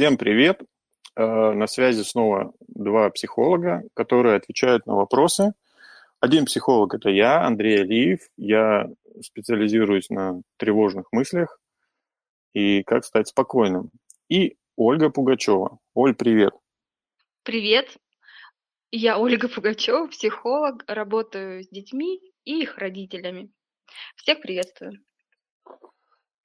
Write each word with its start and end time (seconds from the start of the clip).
Всем 0.00 0.16
привет! 0.16 0.62
Э, 1.14 1.52
На 1.52 1.66
связи 1.66 2.00
снова 2.04 2.54
два 2.68 3.10
психолога, 3.10 3.82
которые 3.92 4.36
отвечают 4.36 4.86
на 4.86 4.94
вопросы. 4.94 5.52
Один 6.20 6.46
психолог– 6.46 6.94
это 6.94 7.10
я, 7.10 7.42
Андрей 7.44 7.82
Алиев. 7.82 8.20
Я 8.38 8.88
специализируюсь 9.20 10.08
на 10.08 10.40
тревожных 10.56 11.12
мыслях 11.12 11.60
и 12.54 12.82
как 12.82 13.04
стать 13.04 13.28
спокойным. 13.28 13.90
И 14.30 14.56
Ольга 14.74 15.10
Пугачева. 15.10 15.80
Оль, 15.92 16.14
привет! 16.14 16.54
Привет, 17.42 17.98
я 18.90 19.18
Ольга 19.18 19.48
Пугачева, 19.48 20.06
психолог, 20.06 20.82
работаю 20.86 21.62
с 21.62 21.68
детьми 21.68 22.22
и 22.46 22.62
их 22.62 22.78
родителями. 22.78 23.50
Всех 24.16 24.40
приветствую. 24.40 24.92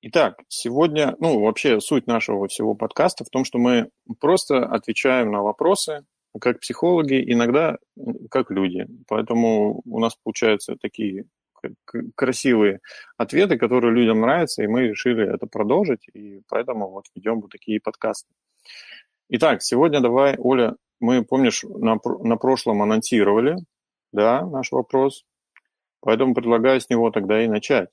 Итак, 0.08 0.36
сегодня, 0.50 1.16
ну, 1.18 1.42
вообще 1.42 1.80
суть 1.80 2.06
нашего 2.06 2.48
всего 2.48 2.76
подкаста 2.76 3.24
в 3.24 3.30
том, 3.30 3.44
что 3.44 3.58
мы 3.58 3.90
просто 4.20 4.64
отвечаем 4.64 5.32
на 5.32 5.42
вопросы, 5.42 6.06
как 6.40 6.60
психологи, 6.60 7.24
иногда 7.34 7.80
как 8.30 8.52
люди. 8.52 8.86
Поэтому 9.08 9.82
у 9.84 10.00
нас 10.00 10.16
получаются 10.24 10.76
такие 10.80 11.26
красивые 12.14 12.82
ответы, 13.18 13.58
которые 13.58 13.96
людям 13.96 14.22
нравятся, 14.22 14.62
и 14.62 14.68
мы 14.68 14.90
решили 14.90 15.28
это 15.28 15.48
продолжить, 15.48 16.08
и 16.14 16.42
поэтому 16.50 16.92
вот 16.92 17.06
ведем 17.16 17.42
вот 17.42 17.50
такие 17.50 17.82
подкасты. 17.82 18.32
Итак, 19.30 19.64
сегодня 19.64 20.02
давай, 20.02 20.36
Оля, 20.38 20.76
мы, 21.00 21.26
помнишь, 21.26 21.64
на, 21.64 21.98
на 22.20 22.38
прошлом 22.38 22.84
анонсировали, 22.84 23.56
да, 24.14 24.46
наш 24.46 24.72
вопрос, 24.72 25.24
поэтому 26.00 26.36
предлагаю 26.36 26.80
с 26.80 26.92
него 26.92 27.10
тогда 27.10 27.44
и 27.44 27.48
начать. 27.48 27.90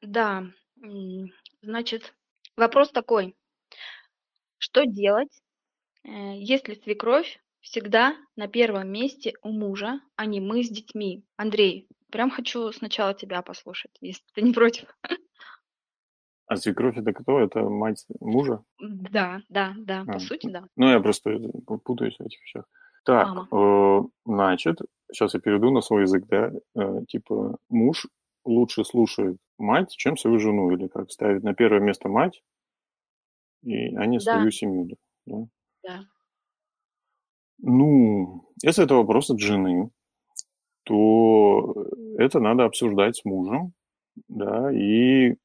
Да, 0.00 0.42
значит, 1.62 2.14
вопрос 2.56 2.90
такой. 2.90 3.34
Что 4.58 4.84
делать, 4.84 5.40
э, 6.04 6.08
если 6.36 6.74
свекровь 6.74 7.40
всегда 7.60 8.16
на 8.36 8.48
первом 8.48 8.88
месте 8.90 9.34
у 9.42 9.50
мужа, 9.50 10.00
а 10.16 10.26
не 10.26 10.40
мы 10.40 10.62
с 10.62 10.68
детьми? 10.68 11.24
Андрей, 11.36 11.88
прям 12.10 12.30
хочу 12.30 12.70
сначала 12.72 13.14
тебя 13.14 13.42
послушать, 13.42 13.92
если 14.00 14.24
ты 14.34 14.42
не 14.42 14.52
против. 14.52 14.88
А 16.46 16.56
свекровь 16.56 16.98
это 16.98 17.12
кто? 17.12 17.40
Это 17.40 17.62
мать 17.62 18.04
мужа? 18.20 18.62
Да, 18.78 19.40
да, 19.48 19.74
да, 19.78 20.02
А, 20.06 20.12
по 20.12 20.18
сути, 20.18 20.48
да. 20.48 20.64
Ну, 20.76 20.90
я 20.90 21.00
просто 21.00 21.38
путаюсь 21.84 22.16
в 22.18 22.22
этих 22.22 22.40
вещах. 22.42 22.66
Так, 23.04 23.26
Мама. 23.28 23.48
э, 23.50 24.02
значит, 24.26 24.78
сейчас 25.10 25.34
я 25.34 25.40
перейду 25.40 25.70
на 25.70 25.80
свой 25.80 26.02
язык, 26.02 26.24
да, 26.26 26.52
э, 26.76 27.04
типа 27.08 27.56
муж 27.68 28.06
лучше 28.44 28.84
слушает 28.84 29.36
мать, 29.58 29.94
чем 29.96 30.16
свою 30.16 30.38
жену, 30.38 30.70
или 30.72 30.88
как 30.88 31.10
ставит 31.10 31.42
на 31.42 31.54
первое 31.54 31.80
место 31.80 32.08
мать, 32.08 32.42
и, 33.62 33.94
а 33.96 34.06
не 34.06 34.18
Да, 34.18 34.24
свою 34.24 34.50
семью, 34.50 34.96
да? 35.26 35.46
да. 35.84 36.04
Ну, 37.58 38.48
если 38.62 38.84
это 38.84 38.94
вопрос 38.94 39.30
от 39.30 39.40
жены, 39.40 39.90
то 40.84 41.86
это 42.18 42.40
надо 42.40 42.64
обсуждать 42.64 43.16
с 43.16 43.24
мужем, 43.24 43.72
да, 44.28 44.72
и 44.72 45.36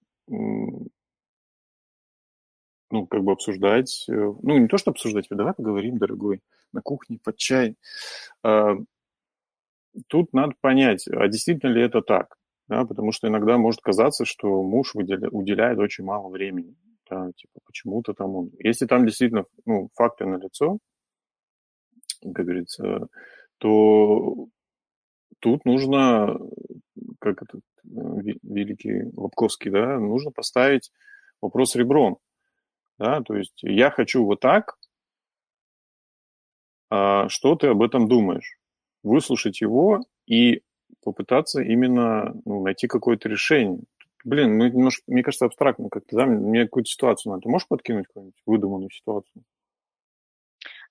ну, 2.89 3.05
как 3.07 3.23
бы 3.23 3.33
обсуждать, 3.33 4.05
э, 4.09 4.13
ну, 4.13 4.57
не 4.57 4.67
то, 4.67 4.77
что 4.77 4.91
обсуждать, 4.91 5.27
давай 5.29 5.53
поговорим, 5.53 5.97
дорогой, 5.97 6.41
на 6.71 6.81
кухне 6.81 7.19
под 7.21 7.35
чай. 7.37 7.75
А, 8.43 8.77
Тут 10.07 10.31
надо 10.33 10.53
понять, 10.61 11.07
а 11.07 11.27
действительно 11.27 11.71
ли 11.71 11.81
это 11.81 12.01
так, 12.01 12.37
да, 12.67 12.85
потому 12.85 13.11
что 13.11 13.27
иногда 13.27 13.57
может 13.57 13.81
казаться, 13.81 14.25
что 14.25 14.63
муж 14.63 14.93
уделяет 14.95 15.79
очень 15.79 16.03
мало 16.03 16.29
времени, 16.29 16.75
да, 17.09 17.31
типа 17.35 17.59
почему-то 17.65 18.13
там 18.13 18.35
он... 18.35 18.51
Если 18.59 18.85
там 18.85 19.05
действительно, 19.05 19.45
ну, 19.65 19.89
факты 19.95 20.25
налицо, 20.25 20.79
как 22.21 22.45
говорится, 22.45 23.07
то 23.59 24.47
тут 25.39 25.65
нужно, 25.65 26.37
как 27.19 27.41
этот 27.41 27.61
э, 27.85 27.89
великий 28.43 29.03
Лобковский, 29.15 29.71
да, 29.71 29.99
нужно 29.99 30.31
поставить 30.31 30.91
вопрос 31.41 31.75
ребром, 31.75 32.17
да, 32.97 33.21
то 33.21 33.35
есть 33.35 33.59
я 33.61 33.91
хочу 33.91 34.25
вот 34.25 34.39
так, 34.39 34.77
а 36.89 37.27
что 37.29 37.55
ты 37.55 37.67
об 37.67 37.81
этом 37.81 38.07
думаешь? 38.07 38.57
Выслушать 39.03 39.61
его 39.61 40.01
и 40.25 40.61
попытаться 41.07 41.61
именно 41.61 42.35
ну, 42.43 42.61
найти 42.63 42.87
какое-то 42.87 43.29
решение. 43.29 43.79
Блин, 44.25 44.57
ну, 44.57 44.67
немножко, 44.67 45.03
мне 45.07 45.23
кажется, 45.23 45.45
абстрактно 45.45 45.87
как-то, 45.87 46.17
да? 46.17 46.25
Мне 46.25 46.65
какую-то 46.65 46.89
ситуацию 46.89 47.31
надо. 47.31 47.43
Ты 47.43 47.49
можешь 47.49 47.69
подкинуть 47.69 48.07
какую-нибудь 48.07 48.41
выдуманную 48.45 48.89
ситуацию? 48.91 49.45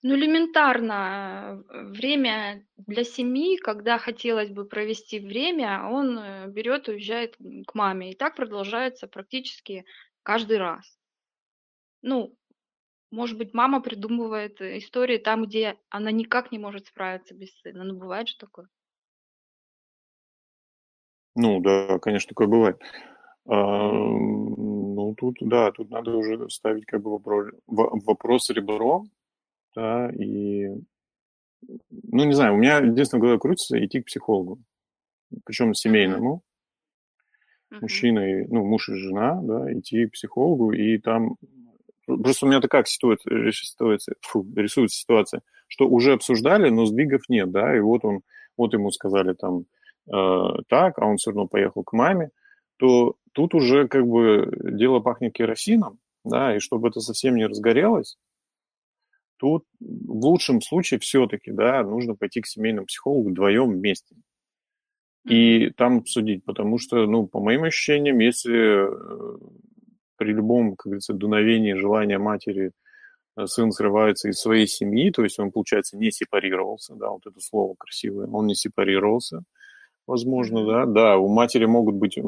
Ну, 0.02 0.14
элементарно, 0.14 1.62
э, 1.68 1.82
время 1.84 2.64
для 2.78 3.04
семьи, 3.04 3.58
когда 3.58 3.98
хотелось 3.98 4.48
бы 4.48 4.64
провести 4.64 5.20
время, 5.20 5.86
он 5.86 6.18
э, 6.18 6.46
берет 6.48 6.88
и 6.88 6.92
уезжает 6.92 7.36
к 7.66 7.74
маме. 7.74 8.12
И 8.12 8.16
так 8.16 8.36
продолжается 8.36 9.06
практически 9.08 9.84
каждый 10.22 10.56
раз. 10.56 10.98
Ну, 12.00 12.34
может 13.10 13.36
быть, 13.36 13.52
мама 13.52 13.82
придумывает 13.82 14.62
э, 14.62 14.78
истории 14.78 15.18
там, 15.18 15.44
где 15.44 15.76
она 15.90 16.10
никак 16.10 16.52
не 16.52 16.58
может 16.58 16.86
справиться 16.86 17.34
без 17.34 17.54
сына. 17.60 17.84
Ну, 17.84 17.98
бывает 17.98 18.28
же 18.28 18.38
такое. 18.38 18.68
Ну, 21.36 21.60
да, 21.60 21.98
конечно, 21.98 22.30
такое 22.30 22.46
бывает. 22.46 22.80
А, 23.46 23.90
ну, 23.92 25.14
тут, 25.16 25.36
да, 25.40 25.70
тут 25.70 25.90
надо 25.90 26.16
уже 26.16 26.48
ставить 26.50 26.86
как 26.86 27.02
бы 27.02 27.12
вопрос, 27.12 27.48
вопрос 27.66 28.50
ребром, 28.50 29.10
да, 29.74 30.10
и, 30.10 30.68
ну, 31.90 32.24
не 32.24 32.32
знаю, 32.32 32.54
у 32.54 32.56
меня 32.56 32.78
единственное 32.78 33.20
в 33.20 33.22
голове 33.22 33.38
крутится 33.38 33.84
идти 33.84 34.00
к 34.00 34.06
психологу, 34.06 34.58
причем 35.44 35.74
семейному, 35.74 36.42
Мгм. 37.70 37.80
мужчина, 37.82 38.18
и, 38.20 38.46
ну, 38.46 38.64
муж 38.64 38.88
и 38.88 38.94
жена, 38.94 39.40
да, 39.42 39.72
идти 39.72 40.06
к 40.06 40.12
психологу, 40.12 40.72
и 40.72 40.98
там... 40.98 41.36
Просто 42.06 42.46
у 42.46 42.48
меня 42.48 42.60
такая 42.60 42.84
ситуация, 42.84 43.50
ситуация, 43.52 44.14
фу, 44.22 44.46
рисуется 44.54 44.98
ситуация, 44.98 45.42
что 45.66 45.88
уже 45.88 46.12
обсуждали, 46.12 46.70
но 46.70 46.86
сдвигов 46.86 47.22
нет, 47.28 47.50
да, 47.50 47.76
и 47.76 47.80
вот 47.80 48.04
он, 48.04 48.20
вот 48.56 48.72
ему 48.72 48.90
сказали 48.92 49.34
там 49.34 49.60
э, 49.60 49.64
так, 50.08 50.98
а 50.98 51.06
он 51.06 51.16
все 51.16 51.30
равно 51.30 51.48
поехал 51.48 51.82
к 51.82 51.92
маме, 51.92 52.30
то 52.76 53.16
тут 53.32 53.54
уже 53.54 53.88
как 53.88 54.06
бы 54.06 54.50
дело 54.62 55.00
пахнет 55.00 55.32
керосином, 55.32 55.98
да, 56.24 56.56
и 56.56 56.58
чтобы 56.58 56.88
это 56.88 57.00
совсем 57.00 57.36
не 57.36 57.46
разгорелось, 57.46 58.16
тут 59.36 59.64
в 59.80 60.24
лучшем 60.24 60.60
случае 60.60 61.00
все-таки, 61.00 61.52
да, 61.52 61.82
нужно 61.82 62.14
пойти 62.14 62.40
к 62.40 62.46
семейному 62.46 62.86
психологу 62.86 63.30
вдвоем 63.30 63.72
вместе. 63.72 64.16
И 65.28 65.70
там 65.70 65.98
обсудить, 65.98 66.44
потому 66.44 66.78
что, 66.78 67.06
ну, 67.06 67.26
по 67.26 67.40
моим 67.40 67.64
ощущениям, 67.64 68.18
если 68.20 68.86
э, 68.86 69.38
при 70.16 70.32
любом, 70.32 70.76
как 70.76 70.86
говорится, 70.86 71.14
дуновении 71.14 71.72
желания 71.72 72.18
матери 72.18 72.70
э, 73.36 73.46
сын 73.46 73.72
срывается 73.72 74.28
из 74.28 74.38
своей 74.38 74.68
семьи, 74.68 75.10
то 75.10 75.24
есть 75.24 75.38
он, 75.40 75.50
получается, 75.50 75.96
не 75.96 76.12
сепарировался, 76.12 76.94
да, 76.94 77.10
вот 77.10 77.26
это 77.26 77.40
слово 77.40 77.74
красивое, 77.76 78.28
он 78.28 78.46
не 78.46 78.54
сепарировался, 78.54 79.42
возможно, 80.06 80.64
да, 80.64 80.86
да, 80.86 81.18
у 81.18 81.28
матери 81.28 81.64
могут 81.66 81.96
быть 81.96 82.18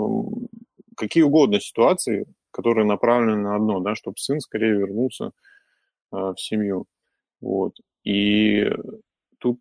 какие 0.96 1.22
угодно 1.22 1.60
ситуации, 1.60 2.26
которые 2.50 2.86
направлены 2.86 3.36
на 3.36 3.56
одно, 3.56 3.80
да, 3.80 3.94
чтобы 3.94 4.16
сын 4.18 4.40
скорее 4.40 4.72
вернулся 4.72 5.26
э, 6.12 6.16
в 6.16 6.36
семью, 6.36 6.86
вот, 7.40 7.74
и 8.04 8.70
тут 9.38 9.60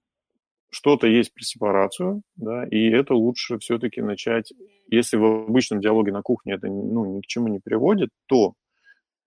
что-то 0.70 1.08
есть 1.08 1.34
про 1.34 1.44
сепарацию, 1.44 2.22
да, 2.36 2.66
и 2.66 2.90
это 2.90 3.14
лучше 3.14 3.60
все-таки 3.60 4.02
начать, 4.02 4.52
если 4.88 5.18
в 5.18 5.26
обычном 5.48 5.82
диалоге 5.82 6.12
на 6.12 6.22
кухне 6.22 6.54
это 6.54 6.68
ну, 6.68 7.18
ни 7.18 7.22
к 7.22 7.28
чему 7.28 7.48
не 7.50 7.60
приводит, 7.60 8.10
то 8.28 8.54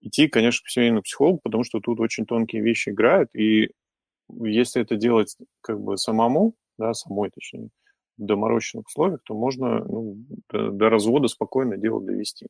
идти, 0.01 0.27
конечно, 0.27 0.65
к 0.65 0.69
семейному 0.69 1.03
психологу, 1.03 1.39
потому 1.43 1.63
что 1.63 1.79
тут 1.79 1.99
очень 1.99 2.25
тонкие 2.25 2.61
вещи 2.61 2.89
играют, 2.89 3.33
и 3.35 3.71
если 4.43 4.81
это 4.81 4.95
делать 4.95 5.35
как 5.61 5.79
бы 5.81 5.97
самому, 5.97 6.55
да, 6.77 6.93
самой 6.93 7.29
точнее, 7.29 7.69
доморощенных 8.25 8.87
условиях, 8.87 9.21
то 9.23 9.33
можно 9.33 9.83
ну, 9.83 10.17
до, 10.49 10.71
до 10.71 10.89
развода 10.89 11.27
спокойно 11.27 11.77
дело 11.77 12.01
довести. 12.01 12.47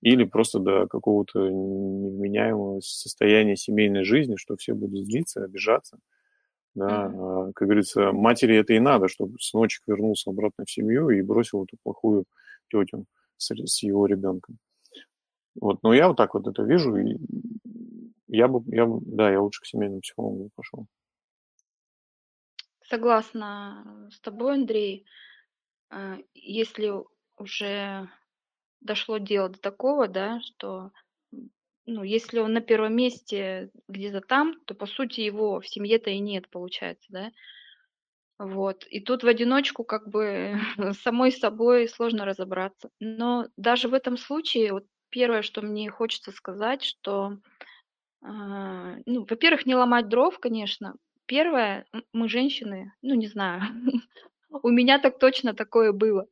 Или 0.00 0.24
просто 0.24 0.60
до 0.60 0.86
какого-то 0.86 1.48
невменяемого 1.48 2.80
состояния 2.80 3.56
семейной 3.56 4.04
жизни, 4.04 4.36
что 4.36 4.56
все 4.56 4.74
будут 4.74 5.06
злиться, 5.06 5.44
обижаться. 5.44 5.98
Да, 6.74 7.06
а, 7.06 7.52
как 7.54 7.66
говорится, 7.66 8.12
матери 8.12 8.56
это 8.56 8.74
и 8.74 8.78
надо, 8.78 9.08
чтобы 9.08 9.36
сыночек 9.40 9.82
вернулся 9.86 10.30
обратно 10.30 10.64
в 10.64 10.70
семью 10.70 11.10
и 11.10 11.22
бросил 11.22 11.64
эту 11.64 11.76
плохую 11.82 12.24
тетю 12.70 13.06
с, 13.36 13.50
с 13.50 13.82
его 13.82 14.06
ребенком. 14.06 14.58
Вот, 15.60 15.82
но 15.82 15.92
я 15.92 16.08
вот 16.08 16.16
так 16.16 16.34
вот 16.34 16.46
это 16.46 16.62
вижу, 16.62 16.96
и 16.96 17.16
я 18.28 18.46
бы, 18.46 18.62
я 18.66 18.86
бы, 18.86 19.00
да, 19.04 19.30
я 19.30 19.40
лучше 19.40 19.62
к 19.62 19.66
семейному 19.66 20.00
психологу 20.00 20.50
пошел. 20.54 20.86
Согласна 22.88 24.08
с 24.10 24.20
тобой, 24.20 24.54
Андрей. 24.54 25.04
А, 25.90 26.18
Если 26.34 26.92
уже 27.36 28.08
дошло 28.80 29.18
дело 29.18 29.50
до 29.50 29.60
такого, 29.60 30.08
да, 30.08 30.40
что 30.40 30.92
ну, 31.86 32.02
если 32.02 32.38
он 32.38 32.52
на 32.52 32.60
первом 32.60 32.94
месте 32.96 33.70
где-то 33.88 34.20
там, 34.20 34.60
то, 34.66 34.74
по 34.74 34.86
сути, 34.86 35.20
его 35.20 35.60
в 35.60 35.68
семье-то 35.68 36.10
и 36.10 36.18
нет, 36.18 36.48
получается, 36.50 37.06
да. 37.10 37.32
Вот. 38.38 38.86
И 38.88 39.00
тут 39.00 39.24
в 39.24 39.26
одиночку 39.26 39.84
как 39.84 40.08
бы 40.08 40.54
самой 41.02 41.32
собой 41.32 41.88
сложно 41.88 42.24
разобраться. 42.24 42.90
Но 43.00 43.48
даже 43.56 43.88
в 43.88 43.94
этом 43.94 44.16
случае, 44.16 44.72
вот 44.72 44.84
первое, 45.10 45.42
что 45.42 45.60
мне 45.62 45.90
хочется 45.90 46.30
сказать, 46.30 46.82
что, 46.84 47.38
а, 48.22 48.96
ну, 49.06 49.26
во-первых, 49.28 49.66
не 49.66 49.76
ломать 49.76 50.08
дров, 50.08 50.38
конечно. 50.40 50.96
Первое, 51.28 51.84
мы 52.14 52.28
женщины, 52.28 52.94
ну, 53.02 53.14
не 53.14 53.28
знаю, 53.28 53.60
у 54.50 54.70
меня 54.70 54.98
так 54.98 55.18
точно 55.18 55.52
такое 55.52 55.92
было. 55.92 56.26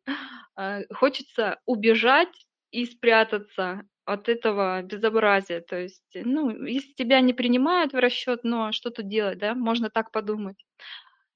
А, 0.56 0.81
хочется 0.90 1.60
убежать 1.66 2.46
и 2.70 2.87
спрятаться 2.87 3.82
от 4.06 4.31
этого 4.31 4.81
безобразия. 4.82 5.60
То 5.60 5.78
есть, 5.78 6.02
ну, 6.14 6.64
если 6.64 6.93
тебя 6.94 7.20
не 7.20 7.34
принимают 7.34 7.93
в 7.93 7.96
расчет, 7.98 8.40
но 8.43 8.72
что 8.72 8.90
тут 8.90 9.06
делать, 9.06 9.38
да, 9.38 9.54
можно 9.54 9.90
так 9.90 10.12
подумать. 10.12 10.64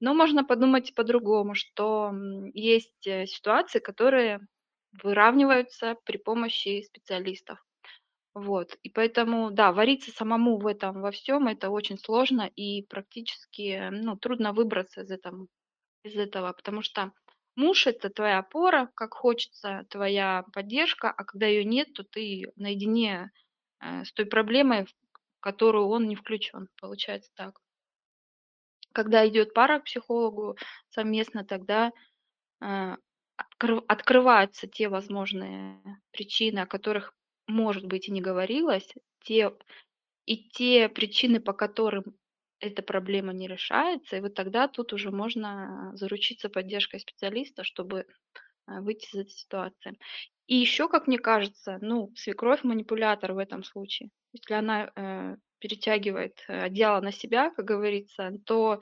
Но 0.00 0.14
можно 0.14 0.42
подумать 0.42 0.94
по-другому, 0.94 1.54
что 1.54 2.14
есть 2.54 3.06
э, 3.06 3.26
ситуации, 3.26 3.80
которые 3.80 4.40
выравниваются 5.02 5.96
при 6.06 6.16
помощи 6.16 6.82
специалистов. 6.82 7.62
Вот. 8.34 8.76
И 8.82 8.90
поэтому, 8.90 9.50
да, 9.50 9.72
вариться 9.72 10.12
самому 10.12 10.58
в 10.58 10.66
этом 10.66 11.02
во 11.02 11.10
всем 11.10 11.48
это 11.48 11.70
очень 11.70 11.98
сложно 11.98 12.48
и 12.54 12.82
практически 12.86 13.88
ну, 13.90 14.16
трудно 14.16 14.52
выбраться 14.52 15.02
из 15.02 15.10
этого, 15.10 15.46
из 16.04 16.16
этого, 16.16 16.52
потому 16.52 16.82
что 16.82 17.12
муж 17.56 17.86
это 17.86 18.08
твоя 18.08 18.38
опора, 18.38 18.90
как 18.94 19.14
хочется, 19.14 19.84
твоя 19.90 20.44
поддержка, 20.52 21.10
а 21.10 21.24
когда 21.24 21.46
ее 21.46 21.64
нет, 21.64 21.92
то 21.92 22.04
ты 22.04 22.44
наедине 22.56 23.30
э, 23.80 24.04
с 24.04 24.12
той 24.12 24.26
проблемой, 24.26 24.86
в 24.86 24.92
которую 25.40 25.88
он 25.88 26.06
не 26.06 26.14
включен. 26.16 26.68
Получается 26.80 27.30
так. 27.34 27.58
Когда 28.92 29.26
идет 29.28 29.54
пара 29.54 29.80
к 29.80 29.84
психологу 29.84 30.56
совместно, 30.90 31.44
тогда 31.44 31.92
э, 32.62 32.96
открываются 33.88 34.66
те 34.66 34.88
возможные 34.88 35.80
причины, 36.12 36.60
о 36.60 36.66
которых, 36.66 37.12
может 37.50 37.86
быть, 37.86 38.08
и 38.08 38.12
не 38.12 38.20
говорилось, 38.20 38.88
те, 39.24 39.52
и 40.26 40.48
те 40.50 40.88
причины, 40.88 41.40
по 41.40 41.52
которым 41.52 42.16
эта 42.60 42.82
проблема 42.82 43.32
не 43.32 43.48
решается, 43.48 44.16
и 44.16 44.20
вот 44.20 44.34
тогда 44.34 44.68
тут 44.68 44.92
уже 44.92 45.10
можно 45.10 45.92
заручиться 45.94 46.48
поддержкой 46.48 47.00
специалиста, 47.00 47.64
чтобы 47.64 48.00
э, 48.00 48.80
выйти 48.80 49.06
из 49.06 49.14
этой 49.14 49.30
ситуации. 49.30 49.98
И 50.46 50.56
еще, 50.56 50.88
как 50.88 51.06
мне 51.06 51.18
кажется, 51.18 51.78
ну, 51.80 52.12
свекровь 52.16 52.64
манипулятор 52.64 53.32
в 53.32 53.38
этом 53.38 53.64
случае. 53.64 54.10
Если 54.32 54.52
она 54.54 54.90
э, 54.94 55.36
перетягивает 55.58 56.44
э, 56.48 56.62
одеяло 56.62 57.00
на 57.00 57.12
себя, 57.12 57.50
как 57.50 57.64
говорится, 57.64 58.32
то 58.44 58.80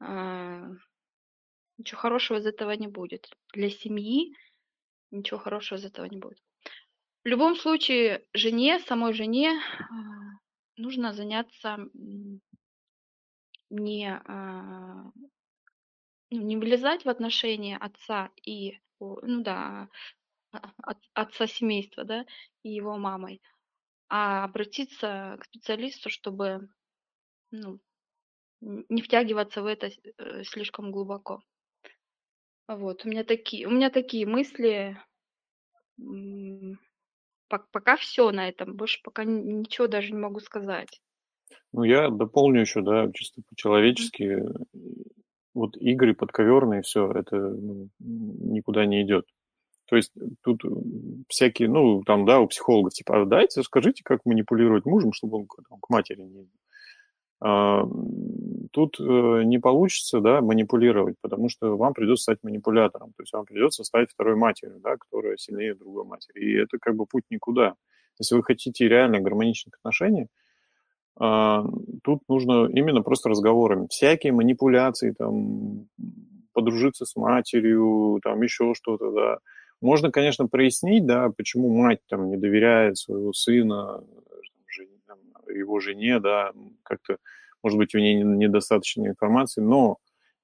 э, 0.00 0.68
ничего 1.76 2.00
хорошего 2.00 2.38
из 2.38 2.46
этого 2.46 2.70
не 2.72 2.88
будет. 2.88 3.28
Для 3.52 3.68
семьи 3.68 4.34
ничего 5.10 5.38
хорошего 5.38 5.78
из 5.78 5.84
этого 5.84 6.06
не 6.06 6.18
будет. 6.18 6.40
В 7.24 7.28
любом 7.28 7.54
случае, 7.54 8.26
жене, 8.34 8.80
самой 8.80 9.12
жене 9.12 9.52
э, 9.52 9.82
нужно 10.76 11.12
заняться 11.12 11.78
не, 13.70 14.20
э, 14.26 15.26
не 16.30 16.56
влезать 16.56 17.04
в 17.04 17.08
отношения 17.08 17.76
отца 17.76 18.30
и, 18.44 18.80
ну 18.98 19.42
да, 19.42 19.88
от, 20.50 20.98
отца 21.14 21.46
семейства, 21.46 22.04
да, 22.04 22.26
и 22.64 22.70
его 22.70 22.98
мамой, 22.98 23.40
а 24.08 24.42
обратиться 24.42 25.38
к 25.40 25.44
специалисту, 25.44 26.10
чтобы 26.10 26.68
ну, 27.52 27.78
не 28.60 29.00
втягиваться 29.00 29.62
в 29.62 29.66
это 29.66 29.90
э, 30.18 30.42
слишком 30.44 30.90
глубоко. 30.90 31.40
Вот, 32.66 33.04
у 33.04 33.08
меня 33.08 33.22
такие, 33.22 33.68
у 33.68 33.70
меня 33.70 33.90
такие 33.90 34.26
мысли. 34.26 35.00
Пока 37.58 37.96
все 37.96 38.30
на 38.30 38.48
этом, 38.48 38.74
больше 38.74 39.00
пока 39.02 39.24
ничего 39.24 39.86
даже 39.86 40.12
не 40.12 40.18
могу 40.18 40.40
сказать. 40.40 41.00
Ну, 41.72 41.84
я 41.84 42.08
дополню 42.10 42.60
еще, 42.60 42.82
да, 42.82 43.10
чисто 43.12 43.42
по-человечески. 43.48 44.42
Вот 45.54 45.76
игры 45.76 46.14
подковерные, 46.14 46.82
все, 46.82 47.10
это 47.10 47.36
ну, 47.36 47.88
никуда 47.98 48.86
не 48.86 49.02
идет. 49.02 49.26
То 49.86 49.96
есть 49.96 50.12
тут 50.42 50.62
всякие, 51.28 51.68
ну, 51.68 52.02
там, 52.04 52.24
да, 52.24 52.40
у 52.40 52.46
психологов, 52.46 52.94
типа, 52.94 53.22
а 53.22 53.26
дайте, 53.26 53.62
скажите, 53.62 54.02
как 54.02 54.24
манипулировать 54.24 54.86
мужем, 54.86 55.12
чтобы 55.12 55.38
он 55.38 55.46
там, 55.68 55.78
к 55.80 55.90
матери 55.90 56.22
не... 56.22 56.48
А, 57.44 57.84
тут 58.70 59.00
э, 59.00 59.42
не 59.44 59.58
получится, 59.58 60.20
да, 60.20 60.40
манипулировать, 60.40 61.16
потому 61.20 61.48
что 61.48 61.76
вам 61.76 61.92
придется 61.92 62.22
стать 62.22 62.38
манипулятором, 62.44 63.08
то 63.16 63.22
есть 63.22 63.32
вам 63.32 63.44
придется 63.46 63.82
стать 63.82 64.10
второй 64.12 64.36
матерью, 64.36 64.78
да, 64.78 64.96
которая 64.96 65.36
сильнее 65.36 65.74
другой 65.74 66.04
матери. 66.04 66.38
И 66.40 66.54
это 66.54 66.78
как 66.80 66.94
бы 66.94 67.04
путь 67.04 67.24
никуда. 67.30 67.74
Если 68.20 68.36
вы 68.36 68.44
хотите 68.44 68.86
реально 68.86 69.18
гармоничных 69.18 69.74
отношений, 69.74 70.28
а, 71.18 71.64
тут 72.04 72.20
нужно 72.28 72.68
именно 72.72 73.02
просто 73.02 73.28
разговорами. 73.28 73.88
Всякие 73.90 74.32
манипуляции, 74.32 75.10
там, 75.10 75.88
подружиться 76.52 77.06
с 77.06 77.16
матерью, 77.16 78.20
там, 78.22 78.40
еще 78.40 78.72
что-то, 78.74 79.10
да, 79.10 79.38
можно, 79.80 80.12
конечно, 80.12 80.46
прояснить, 80.46 81.06
да, 81.06 81.28
почему 81.36 81.70
мать 81.70 81.98
там 82.08 82.30
не 82.30 82.36
доверяет 82.36 82.98
своего 82.98 83.32
сына, 83.32 84.04
его 85.54 85.80
жене, 85.80 86.20
да, 86.20 86.52
как-то, 86.82 87.16
может 87.62 87.78
быть, 87.78 87.94
у 87.94 87.98
нее 87.98 88.24
недостаточно 88.24 89.06
информации, 89.06 89.60
но 89.60 89.98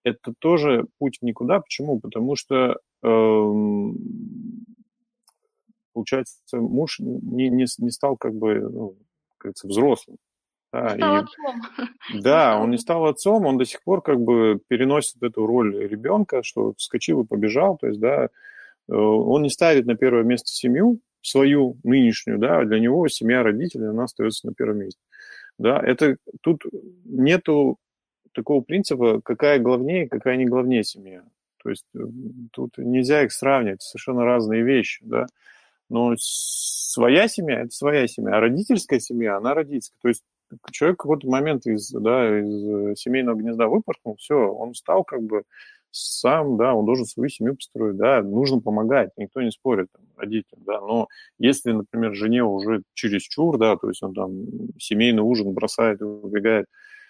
это 0.05 0.33
тоже 0.39 0.87
путь 0.99 1.19
в 1.21 1.25
никуда. 1.25 1.61
Почему? 1.61 2.01
Потому 2.01 2.37
что 2.37 2.79
э, 3.03 3.53
получается, 5.93 6.39
муж 6.53 6.99
не, 7.01 7.49
не, 7.49 7.67
не 7.79 7.91
стал 7.91 8.17
как 8.17 8.35
бы, 8.35 8.61
ну, 8.61 8.97
как 9.31 9.39
говорится, 9.41 9.67
взрослым. 9.67 10.19
Да, 10.73 10.91
стал 10.91 11.17
и, 11.17 11.19
отцом. 11.21 11.63
Да, 12.23 12.61
он 12.61 12.71
не 12.71 12.79
стал 12.79 13.07
отцом, 13.07 13.47
он 13.47 13.59
до 13.59 13.65
сих 13.65 13.83
пор 13.83 14.03
как 14.03 14.21
бы 14.21 14.61
переносит 14.69 15.23
эту 15.23 15.47
роль 15.47 15.77
ребенка, 15.79 16.43
что 16.43 16.75
вскочил 16.77 17.23
и 17.23 17.27
побежал, 17.27 17.79
то 17.79 17.87
есть, 17.87 18.01
да, 18.01 18.29
Э, 18.89 18.95
он 18.95 19.43
не 19.43 19.51
ставит 19.51 19.87
на 19.87 19.97
первое 19.97 20.25
место 20.25 20.49
семью, 20.49 21.01
свою 21.23 21.77
нынешнюю, 21.83 22.39
да, 22.39 22.65
для 22.65 22.79
него 22.81 23.09
семья 23.09 23.43
родителей, 23.43 23.89
она 23.89 24.05
остается 24.05 24.47
на 24.47 24.55
первом 24.55 24.79
месте. 24.79 25.01
Да, 25.59 25.81
это 25.81 26.17
тут 26.41 26.63
нету 27.05 27.79
такого 28.33 28.61
принципа, 28.61 29.21
какая 29.23 29.59
главнее, 29.59 30.09
какая 30.09 30.37
не 30.37 30.45
главнее 30.47 30.85
семья. 30.85 31.25
То 31.63 31.71
есть 31.71 31.87
э, 31.97 31.99
тут 32.53 32.79
нельзя 32.79 33.25
их 33.25 33.33
сравнивать, 33.33 33.83
совершенно 33.83 34.25
разные 34.25 34.63
вещи, 34.63 35.05
да. 35.05 35.27
Но 35.89 36.15
своя 36.19 37.29
семья– 37.29 37.61
это 37.63 37.71
своя 37.71 38.07
семья, 38.07 38.37
а 38.37 38.41
родительская 38.41 39.01
семья, 39.01 39.37
она 39.37 39.55
родительская. 39.55 39.99
То 40.01 40.09
есть 40.09 40.23
человек 40.71 40.99
в 40.99 41.03
какой-то 41.03 41.29
момент 41.29 41.67
из, 41.67 41.91
да, 41.91 42.39
из 42.39 42.99
семейного 43.01 43.37
гнезда 43.37 43.67
выпорхнул, 43.67 44.17
все, 44.17 44.37
он 44.37 44.75
стал 44.75 45.05
как 45.05 45.23
бы 45.23 45.43
сам, 45.91 46.57
да, 46.57 46.75
он 46.75 46.85
должен 46.85 47.07
свою 47.07 47.29
семью 47.29 47.55
построить, 47.55 47.97
да, 47.97 48.23
нужно 48.23 48.61
помогать, 48.61 49.11
никто 49.17 49.43
не 49.43 49.51
спорит, 49.51 49.89
там, 49.93 50.03
родителям, 50.17 50.65
да, 50.65 50.81
но 50.81 51.09
если, 51.39 51.73
например, 51.73 52.15
жене 52.15 52.45
уже 52.45 52.83
через 52.95 53.23
чур, 53.23 53.59
да, 53.59 53.77
то 53.77 53.89
есть 53.89 54.03
он 54.03 54.15
там 54.15 54.33
семейный 54.79 55.23
ужин 55.23 55.53
бросает 55.53 56.03
убегает 56.03 56.67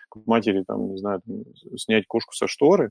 к 0.08 0.16
матери, 0.26 0.64
там, 0.66 0.92
не 0.92 0.98
знаю, 0.98 1.20
там, 1.26 1.44
снять 1.76 2.06
кошку 2.06 2.34
со 2.34 2.46
шторы, 2.46 2.90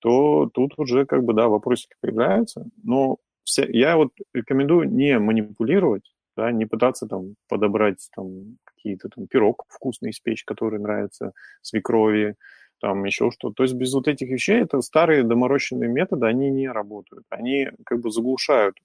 то 0.00 0.50
тут 0.52 0.74
уже, 0.76 1.06
как 1.06 1.24
бы, 1.24 1.32
да, 1.32 1.48
вопросики 1.48 1.94
появляются, 2.00 2.66
но 2.82 3.18
вся, 3.44 3.64
я 3.68 3.96
вот 3.96 4.10
рекомендую 4.34 4.90
не 4.90 5.18
манипулировать, 5.18 6.12
да, 6.36 6.50
не 6.52 6.66
пытаться 6.66 7.06
там 7.06 7.36
подобрать 7.48 8.08
там 8.14 8.58
какие-то 8.64 9.08
там 9.08 9.26
пирог 9.26 9.64
вкусный 9.68 10.10
испечь, 10.10 10.44
который 10.44 10.80
нравится 10.80 11.32
свекрови, 11.62 12.36
там 12.84 13.02
еще 13.04 13.30
что-то. 13.30 13.54
То 13.54 13.62
есть 13.62 13.74
без 13.74 13.94
вот 13.94 14.08
этих 14.08 14.28
вещей 14.28 14.60
это 14.60 14.82
старые 14.82 15.22
доморощенные 15.22 15.88
методы, 15.88 16.26
они 16.26 16.50
не 16.50 16.68
работают. 16.68 17.24
Они 17.30 17.70
как 17.86 18.00
бы 18.00 18.10
заглушают 18.10 18.76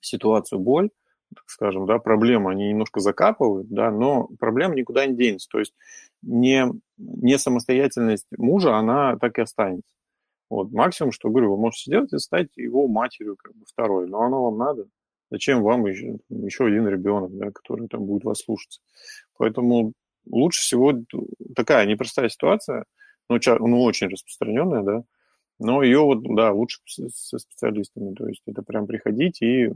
ситуацию, 0.00 0.60
боль, 0.60 0.90
так 1.34 1.42
скажем, 1.48 1.86
да, 1.86 1.98
проблему 1.98 2.50
они 2.50 2.68
немножко 2.68 3.00
закапывают, 3.00 3.68
да, 3.68 3.90
но 3.90 4.28
проблема 4.38 4.76
никуда 4.76 5.06
не 5.06 5.16
денется. 5.16 5.48
То 5.50 5.58
есть 5.58 5.74
не, 6.22 6.66
не 6.96 7.36
самостоятельность 7.36 8.28
мужа, 8.36 8.76
она 8.76 9.16
так 9.16 9.38
и 9.38 9.42
останется. 9.42 9.92
Вот, 10.48 10.70
максимум, 10.70 11.10
что, 11.10 11.30
говорю, 11.30 11.50
вы 11.50 11.60
можете 11.60 11.90
сделать, 11.90 12.10
это 12.10 12.20
стать 12.20 12.56
его 12.56 12.86
матерью, 12.86 13.34
как 13.42 13.56
бы, 13.56 13.64
второй. 13.66 14.06
Но 14.06 14.22
оно 14.22 14.44
вам 14.44 14.56
надо. 14.56 14.86
Зачем 15.32 15.64
вам 15.64 15.84
еще, 15.86 16.20
еще 16.28 16.66
один 16.66 16.86
ребенок, 16.86 17.36
да, 17.36 17.50
который 17.50 17.88
там 17.88 18.04
будет 18.04 18.22
вас 18.22 18.38
слушаться? 18.38 18.80
Поэтому 19.36 19.94
лучше 20.30 20.60
всего 20.60 20.94
такая 21.54 21.86
непростая 21.86 22.28
ситуация, 22.28 22.84
но 23.28 23.38
ну, 23.46 23.82
очень 23.82 24.08
распространенная, 24.08 24.82
да, 24.82 25.02
Но 25.58 25.82
ее 25.82 26.00
вот, 26.00 26.22
да, 26.34 26.52
лучше 26.52 26.80
со 26.86 27.38
специалистами. 27.38 28.14
То 28.14 28.26
есть 28.26 28.42
это 28.46 28.62
прям 28.62 28.86
приходить 28.86 29.42
и 29.42 29.70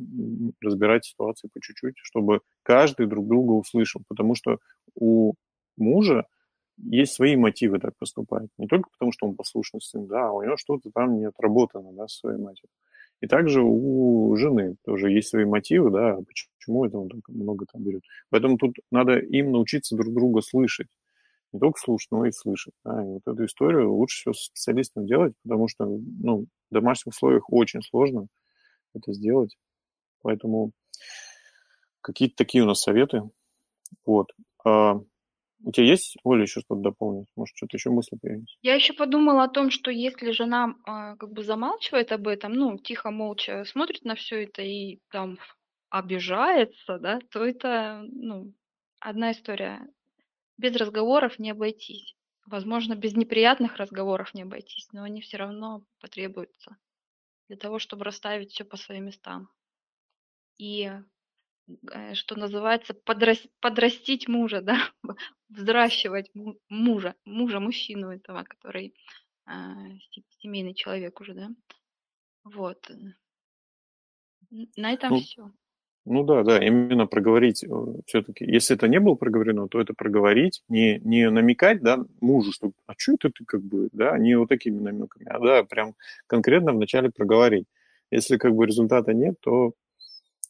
разбирать 0.61 1.05
ситуации 1.05 1.49
по 1.53 1.61
чуть-чуть, 1.61 1.97
чтобы 2.03 2.41
каждый 2.63 3.07
друг 3.07 3.27
друга 3.29 3.53
услышал. 3.53 4.03
Потому 4.09 4.35
что 4.35 4.59
у 4.95 5.35
мужа 5.77 6.27
есть 6.79 7.13
свои 7.13 7.37
мотивы 7.37 7.79
так 7.79 7.97
поступать. 7.99 8.49
Не 8.59 8.67
только 8.67 8.89
потому, 8.91 9.13
что 9.13 9.27
он 9.27 9.37
послушный 9.37 9.83
сын, 9.83 10.07
да, 10.07 10.29
а 10.29 10.33
у 10.33 10.43
него 10.43 10.57
что-то 10.57 10.91
там 10.91 11.19
не 11.19 11.27
отработано, 11.27 11.93
да, 11.93 12.09
с 12.09 12.19
своей 12.19 12.39
матерью. 12.39 12.71
И 13.21 13.27
также 13.27 13.63
у 13.63 14.35
жены 14.37 14.77
тоже 14.85 15.11
есть 15.11 15.29
свои 15.29 15.45
мотивы, 15.45 15.91
да, 15.91 16.17
почему 16.27 16.52
это 16.69 16.99
он 16.99 17.09
так 17.09 17.29
много 17.29 17.67
там 17.71 17.83
берет. 17.83 18.03
Поэтому 18.31 18.57
тут 18.57 18.77
надо 18.91 19.19
им 19.19 19.53
научиться 19.53 19.97
друг 19.97 20.15
друга 20.15 20.41
слышать. 20.41 20.89
Не 21.53 21.61
только 21.61 21.79
слушать, 21.79 22.11
но 22.11 22.25
и 22.25 22.33
слышать. 22.33 22.73
Да. 22.85 23.03
И 23.03 23.07
вот 23.07 23.23
эту 23.27 23.45
историю 23.45 23.93
лучше 23.93 24.21
всего 24.21 24.33
с 24.33 24.45
специалистом 24.45 25.07
делать, 25.07 25.35
потому 25.43 25.69
что 25.69 25.85
ну, 25.85 26.47
в 26.71 26.75
домашних 26.75 27.13
условиях 27.13 27.45
очень 27.53 27.83
сложно 27.83 28.27
это 28.95 29.13
сделать. 29.13 29.57
Поэтому 30.23 30.73
какие-то 32.01 32.37
такие 32.37 32.65
у 32.65 32.67
нас 32.67 32.81
советы. 32.81 33.23
Вот. 34.07 34.29
А 34.65 35.01
у 35.65 35.71
тебя 35.71 35.87
есть, 35.87 36.17
Оля, 36.25 36.43
еще 36.43 36.61
что-то 36.61 36.81
дополнить? 36.81 37.29
Может, 37.37 37.57
что-то 37.57 37.77
еще 37.77 37.91
мысли 37.91 38.17
появились? 38.21 38.57
Я 38.63 38.75
еще 38.75 38.93
подумала 38.95 39.45
о 39.45 39.49
том, 39.49 39.71
что 39.71 39.91
если 39.91 40.33
жена 40.33 40.75
э, 40.87 41.17
как 41.17 41.33
бы 41.33 41.45
замалчивает 41.45 42.11
об 42.13 42.27
этом, 42.27 42.53
ну, 42.53 42.79
тихо, 42.79 43.11
молча 43.11 43.65
смотрит 43.65 44.05
на 44.05 44.17
все 44.17 44.45
это 44.45 44.63
и 44.63 44.99
там 45.11 45.39
обижается, 45.93 46.99
да, 46.99 47.21
то 47.31 47.45
это, 47.45 48.05
ну, 48.11 48.53
одна 49.01 49.33
история. 49.33 49.87
Без 50.57 50.77
разговоров 50.77 51.39
не 51.39 51.51
обойтись. 51.51 52.17
Возможно, 52.47 52.95
без 52.95 53.15
неприятных 53.15 53.77
разговоров 53.77 54.35
не 54.35 54.43
обойтись, 54.43 54.89
но 54.93 55.05
они 55.05 55.21
все 55.21 55.37
равно 55.37 55.85
потребуются 56.01 56.77
для 57.49 57.57
того, 57.57 57.79
чтобы 57.79 58.05
расставить 58.05 58.53
все 58.53 58.65
по 58.65 58.77
своим 58.77 59.07
местам. 59.07 59.49
И 60.59 60.91
Э, 61.93 62.15
что 62.15 62.37
называется, 62.37 62.95
подрас- 62.95 63.49
подрастить 63.61 64.29
мужа, 64.29 64.61
да, 64.63 64.93
взращивать 65.49 66.31
мужа, 66.69 67.15
мужа, 67.25 67.61
мужчину 67.61 68.11
этого, 68.11 68.45
который 68.45 68.95
а, 69.45 69.75
семейный 70.41 70.75
человек 70.75 71.21
уже, 71.21 71.35
да. 71.35 71.51
Вот. 72.45 72.91
На 74.77 74.93
этом 74.93 75.15
ну, 75.15 75.21
все. 75.21 75.51
Ну 76.05 76.25
да, 76.25 76.43
да, 76.43 76.59
именно 76.59 77.07
проговорить 77.07 77.63
э, 77.63 77.69
все-таки. 78.07 78.45
Если 78.45 78.75
это 78.75 78.89
не 78.89 78.99
было 78.99 79.15
проговорено, 79.15 79.69
то 79.69 79.81
это 79.81 79.95
проговорить, 79.95 80.63
не, 80.69 80.99
не 81.05 81.31
намекать, 81.31 81.81
да, 81.81 82.05
мужу, 82.21 82.53
что 82.53 82.73
а 82.87 82.95
что 82.97 83.13
это 83.13 83.31
ты 83.31 83.45
как 83.45 83.63
бы, 83.63 83.89
да, 83.93 84.19
не 84.19 84.37
вот 84.37 84.49
такими 84.49 84.81
намеками, 84.81 85.27
а 85.29 85.39
да, 85.39 85.63
прям 85.63 85.95
конкретно 86.27 86.73
вначале 86.73 87.11
проговорить. 87.11 87.67
Если 88.11 88.37
как 88.37 88.53
бы 88.55 88.67
результата 88.67 89.15
нет, 89.15 89.37
то 89.41 89.75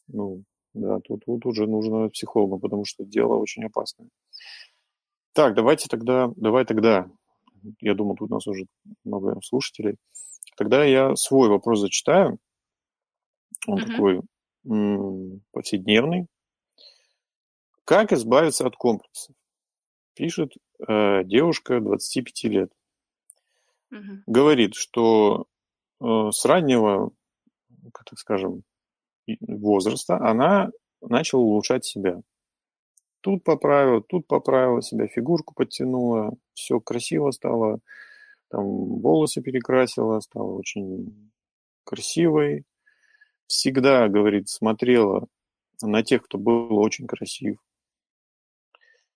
ну, 0.07 0.43
да, 0.73 0.99
тут, 1.01 1.25
тут 1.25 1.45
уже 1.45 1.67
нужно 1.67 2.09
психолога, 2.09 2.57
потому 2.57 2.83
что 2.83 3.05
дело 3.05 3.35
очень 3.35 3.63
опасное. 3.63 4.09
Так, 5.33 5.53
давайте 5.53 5.87
тогда, 5.87 6.31
давай 6.35 6.65
тогда, 6.65 7.07
я 7.79 7.93
думаю, 7.93 8.17
тут 8.17 8.31
у 8.31 8.33
нас 8.33 8.47
уже 8.47 8.65
много 9.03 9.39
слушателей. 9.43 9.97
Тогда 10.57 10.83
я 10.83 11.15
свой 11.15 11.49
вопрос 11.49 11.79
зачитаю. 11.79 12.39
Он 13.67 13.79
uh-huh. 13.79 13.87
такой 13.87 14.21
повседневный. 14.63 16.27
Как 17.85 18.11
избавиться 18.13 18.65
от 18.65 18.75
комплексов? 18.75 19.35
Пишет 20.15 20.53
э, 20.87 21.23
девушка 21.25 21.79
25 21.79 22.43
лет. 22.45 22.71
Uh-huh. 23.91 24.19
Говорит, 24.25 24.75
что 24.75 25.47
э, 25.99 26.05
с 26.31 26.45
раннего, 26.45 27.11
как 27.93 28.05
так 28.05 28.19
скажем, 28.19 28.63
возраста 29.41 30.17
она 30.17 30.69
начала 31.01 31.41
улучшать 31.41 31.85
себя. 31.85 32.21
Тут 33.21 33.43
поправила, 33.43 34.01
тут 34.01 34.27
поправила 34.27 34.81
себя, 34.81 35.07
фигурку 35.07 35.53
подтянула, 35.53 36.33
все 36.53 36.79
красиво 36.79 37.31
стало, 37.31 37.79
там 38.49 38.65
волосы 38.99 39.41
перекрасила, 39.41 40.19
стала 40.19 40.51
очень 40.51 41.31
красивой. 41.85 42.65
Всегда, 43.47 44.07
говорит, 44.07 44.49
смотрела 44.49 45.27
на 45.81 46.03
тех, 46.03 46.23
кто 46.23 46.37
был 46.37 46.77
очень 46.77 47.07
красив. 47.07 47.57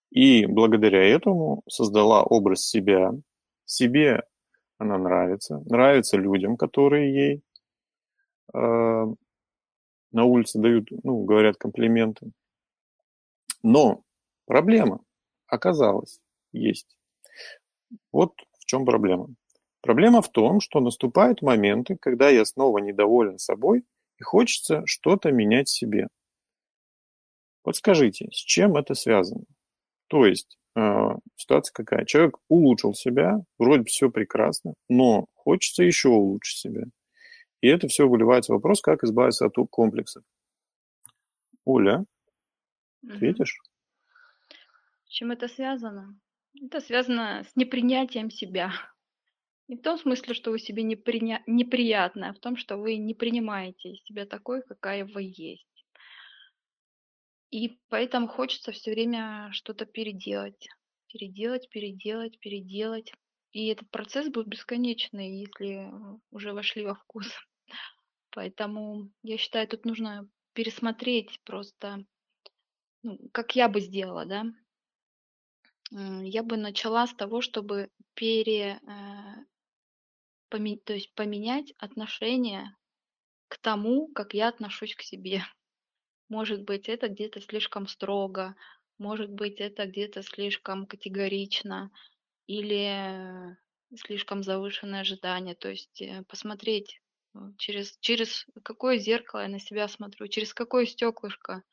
И 0.10 0.46
благодаря 0.46 1.03
этому 1.03 1.63
создала 1.67 2.24
образ 2.24 2.67
себя. 2.67 3.12
Себе 3.65 4.24
она 4.77 4.98
нравится, 4.98 5.62
нравится 5.65 6.17
людям, 6.17 6.55
которые 6.55 7.13
ей 7.13 7.41
э, 8.53 8.57
на 8.57 10.24
улице 10.24 10.60
дают, 10.60 10.89
ну, 11.03 11.24
говорят 11.24 11.57
комплименты. 11.57 12.31
Но 13.63 14.03
проблема 14.46 15.00
оказалась 15.48 16.19
есть. 16.51 16.98
Вот 18.12 18.34
в 18.60 18.65
чем 18.65 18.86
проблема. 18.86 19.29
Проблема 19.81 20.22
в 20.22 20.29
том, 20.29 20.60
что 20.60 20.79
наступают 20.79 21.41
моменты, 21.41 21.98
когда 22.00 22.29
я 22.29 22.46
снова 22.46 22.79
недоволен 22.79 23.39
собой 23.39 23.84
и 24.19 24.24
хочется 24.24 24.81
что-то 24.86 25.31
менять 25.31 25.69
себе. 25.69 26.07
Подскажите, 27.63 28.27
с 28.31 28.38
чем 28.38 28.75
это 28.75 28.93
связано? 28.93 29.43
То 30.07 30.25
есть 30.25 30.57
э, 30.75 30.81
ситуация 31.36 31.74
какая? 31.74 32.05
Человек 32.05 32.38
улучшил 32.47 32.93
себя, 32.93 33.39
вроде 33.57 33.83
все 33.86 34.09
прекрасно, 34.09 34.74
но 34.88 35.25
хочется 35.33 35.83
еще 35.83 36.09
улучшить 36.09 36.59
себя. 36.59 36.83
И 37.62 37.67
это 37.67 37.88
все 37.88 38.07
выливается 38.07 38.53
в 38.53 38.55
вопрос, 38.55 38.81
как 38.81 39.03
избавиться 39.03 39.47
от 39.47 39.55
комплексов. 39.69 40.24
Оля, 41.65 42.05
ответишь? 43.09 43.59
С 45.05 45.09
чем 45.09 45.31
это 45.31 45.47
связано? 45.47 46.17
Это 46.62 46.79
связано 46.79 47.43
с 47.43 47.55
непринятием 47.55 48.29
себя. 48.29 48.71
Не 49.67 49.75
в 49.75 49.81
том 49.81 49.97
смысле, 49.97 50.33
что 50.33 50.51
вы 50.51 50.59
себе 50.59 50.83
неприня... 50.83 51.43
неприятно, 51.45 52.29
а 52.29 52.33
в 52.33 52.39
том, 52.39 52.55
что 52.55 52.77
вы 52.77 52.95
не 52.97 53.13
принимаете 53.13 53.95
себя 53.95 54.25
такой, 54.25 54.62
какая 54.62 55.03
вы 55.05 55.24
есть. 55.24 55.86
И 57.51 57.79
поэтому 57.89 58.27
хочется 58.27 58.71
все 58.71 58.91
время 58.91 59.50
что-то 59.51 59.86
переделать. 59.86 60.67
Переделать, 61.12 61.69
переделать, 61.69 62.39
переделать. 62.39 63.13
И 63.51 63.67
этот 63.67 63.89
процесс 63.89 64.29
был 64.29 64.43
бесконечный, 64.43 65.39
если 65.39 65.91
уже 66.31 66.53
вошли 66.53 66.86
во 66.86 66.95
вкус. 66.95 67.27
Поэтому 68.31 69.09
я 69.24 69.38
считаю, 69.38 69.67
тут 69.67 69.86
нужно 69.86 70.29
пересмотреть 70.53 71.39
просто, 71.43 72.05
ну, 73.03 73.17
как 73.31 73.55
я 73.55 73.67
бы 73.69 73.81
сделала, 73.81 74.25
да. 74.25 74.45
Я 75.91 76.43
бы 76.43 76.57
начала 76.57 77.07
с 77.07 77.13
того, 77.13 77.41
чтобы 77.41 77.89
пере, 78.13 78.81
то 80.50 80.94
есть 80.94 81.13
поменять 81.13 81.74
отношение 81.77 82.75
к 83.48 83.58
тому, 83.58 84.08
как 84.13 84.34
я 84.34 84.48
отношусь 84.50 84.96
к 84.96 85.01
себе. 85.01 85.44
Может 86.30 86.63
быть, 86.63 86.89
это 86.89 87.08
где-то 87.08 87.42
слишком 87.42 87.88
строго, 87.88 88.56
может 88.98 89.32
быть, 89.32 89.60
это 89.60 89.86
где-то 89.86 90.24
слишком 90.24 90.86
категорично, 90.86 91.92
или 92.48 93.58
слишком 93.96 94.44
завышенное 94.44 95.01
ожидание. 95.01 95.56
То 95.56 95.70
есть 95.70 96.01
э, 96.01 96.24
посмотреть 96.24 97.01
через, 97.58 97.98
через 98.00 98.46
какое 98.63 98.98
зеркало 98.98 99.42
я 99.42 99.48
на 99.50 99.60
себя 99.60 99.88
смотрю, 99.88 100.27
через 100.27 100.54
какое 100.54 100.86
стеклышко 100.86 101.63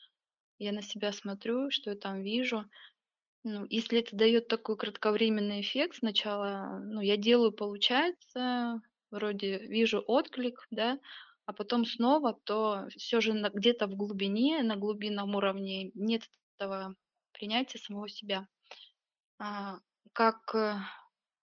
я 0.58 0.72
на 0.72 0.82
себя 0.82 1.12
смотрю, 1.12 1.70
что 1.70 1.90
я 1.90 1.96
там 1.96 2.22
вижу. 2.22 2.64
Ну, 3.44 3.66
если 3.68 4.00
это 4.00 4.16
дает 4.16 4.48
такой 4.48 4.78
кратковременный 4.78 5.60
эффект, 5.60 5.96
сначала 5.96 6.80
ну, 6.82 7.02
я 7.02 7.18
делаю, 7.18 7.52
получается, 7.52 8.80
вроде 9.10 9.58
вижу 9.58 10.02
отклик, 10.06 10.66
да, 10.70 10.98
а 11.44 11.52
потом 11.52 11.84
снова, 11.84 12.38
то 12.44 12.88
все 12.96 13.20
же 13.20 13.32
где-то 13.52 13.86
в 13.86 13.96
глубине, 13.96 14.62
на 14.62 14.76
глубинном 14.76 15.34
уровне 15.34 15.90
нет 15.94 16.22
этого 16.56 16.94
принятия 17.32 17.78
самого 17.78 18.08
себя. 18.08 18.48
А, 19.38 19.78
как, 20.14 20.54
э, 20.54 20.76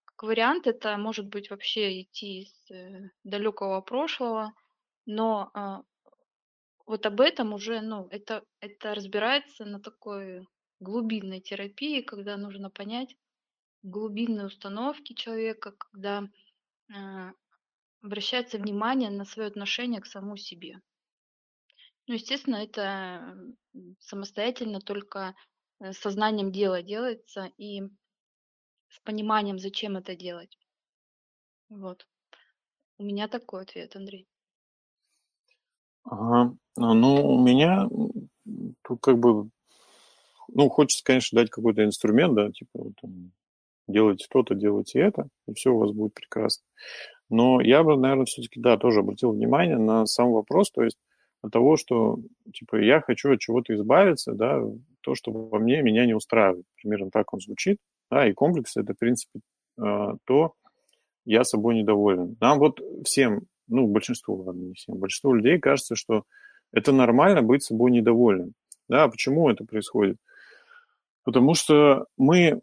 как 0.05 0.23
вариант, 0.23 0.65
это 0.65 0.97
может 0.97 1.27
быть 1.27 1.51
вообще 1.51 2.01
идти 2.01 2.41
из 2.41 2.71
э, 2.71 3.11
далекого 3.23 3.79
прошлого, 3.81 4.53
но 5.05 5.51
а, 5.53 5.83
вот 6.87 7.05
об 7.05 7.21
этом 7.21 7.53
уже, 7.53 7.81
ну, 7.81 8.07
это, 8.09 8.43
это 8.59 8.95
разбирается 8.95 9.65
на 9.65 9.79
такой 9.79 10.47
глубинной 10.81 11.39
терапии, 11.39 12.01
когда 12.01 12.35
нужно 12.35 12.69
понять 12.69 13.15
глубинные 13.83 14.47
установки 14.47 15.13
человека, 15.13 15.71
когда 15.71 16.27
э, 16.93 17.31
обращается 18.01 18.57
внимание 18.57 19.09
на 19.09 19.25
свое 19.25 19.47
отношение 19.47 20.01
к 20.01 20.05
самому 20.05 20.37
себе. 20.37 20.81
Ну, 22.07 22.15
естественно, 22.15 22.57
это 22.57 23.37
самостоятельно 23.99 24.81
только 24.81 25.35
э, 25.79 25.93
сознанием 25.93 26.51
дела 26.51 26.81
делается, 26.83 27.51
и 27.57 27.81
с 28.89 28.99
пониманием, 29.03 29.59
зачем 29.59 29.97
это 29.97 30.15
делать. 30.15 30.57
Вот. 31.69 32.05
У 32.97 33.03
меня 33.03 33.27
такой 33.27 33.63
ответ, 33.63 33.95
Андрей. 33.95 34.27
Ага. 36.03 36.55
А, 36.77 36.93
ну, 36.93 37.35
у 37.35 37.41
меня 37.41 37.87
тут 38.83 39.01
как 39.01 39.17
бы, 39.19 39.49
ну, 40.53 40.69
хочется, 40.69 41.03
конечно, 41.03 41.39
дать 41.39 41.49
какой-то 41.49 41.83
инструмент, 41.83 42.35
да, 42.35 42.51
типа, 42.51 42.69
вот, 42.73 42.93
там, 43.01 43.31
делайте 43.87 44.25
то-то, 44.29 44.55
делайте 44.55 44.99
это, 44.99 45.27
и 45.47 45.53
все 45.53 45.71
у 45.71 45.77
вас 45.77 45.91
будет 45.91 46.13
прекрасно. 46.13 46.63
Но 47.29 47.61
я 47.61 47.83
бы, 47.83 47.97
наверное, 47.97 48.25
все-таки, 48.25 48.59
да, 48.59 48.77
тоже 48.77 48.99
обратил 48.99 49.31
внимание 49.31 49.77
на 49.77 50.05
сам 50.05 50.31
вопрос, 50.31 50.71
то 50.71 50.83
есть 50.83 50.97
от 51.41 51.51
того, 51.51 51.75
что, 51.77 52.19
типа, 52.53 52.75
я 52.75 53.01
хочу 53.01 53.33
от 53.33 53.39
чего-то 53.39 53.73
избавиться, 53.73 54.33
да, 54.33 54.61
то, 55.01 55.15
что 55.15 55.31
во 55.31 55.59
мне 55.59 55.81
меня 55.81 56.05
не 56.05 56.13
устраивает. 56.13 56.65
Примерно 56.81 57.09
так 57.11 57.33
он 57.33 57.39
звучит, 57.39 57.77
да, 58.11 58.27
и 58.27 58.33
комплекс– 58.33 58.75
это, 58.77 58.93
в 58.93 58.97
принципе, 58.97 59.39
а, 59.79 60.15
то, 60.25 60.53
я 61.25 61.43
собой 61.43 61.75
недоволен. 61.75 62.35
Нам 62.39 62.59
вот 62.59 62.79
всем, 63.05 63.43
ну, 63.67 63.87
большинству, 63.87 64.35
ладно, 64.43 64.61
не 64.61 64.73
всем, 64.73 64.97
большинству 64.97 65.33
людей 65.33 65.59
кажется, 65.59 65.95
что 65.95 66.23
это 66.71 66.91
нормально 66.91 67.41
быть 67.41 67.63
собой 67.63 67.91
недовольным. 67.91 68.53
Да, 68.87 69.07
почему 69.07 69.49
это 69.49 69.63
происходит? 69.63 70.17
Потому 71.23 71.53
что 71.53 72.05
мы 72.17 72.59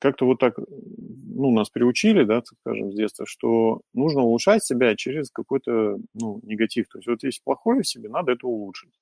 как-то 0.00 0.24
вот 0.24 0.38
так, 0.38 0.58
ну, 0.58 1.50
нас 1.50 1.68
приучили, 1.68 2.24
да, 2.24 2.40
так 2.40 2.58
скажем, 2.60 2.90
с 2.90 2.96
детства, 2.96 3.26
что 3.26 3.82
нужно 3.92 4.22
улучшать 4.22 4.64
себя 4.64 4.96
через 4.96 5.30
какой-то, 5.30 5.98
ну, 6.14 6.40
негатив. 6.42 6.88
То 6.88 6.98
есть 6.98 7.08
вот 7.08 7.22
есть 7.22 7.42
плохое 7.44 7.82
в 7.82 7.88
себе, 7.88 8.08
надо 8.08 8.32
это 8.32 8.46
улучшить. 8.46 8.92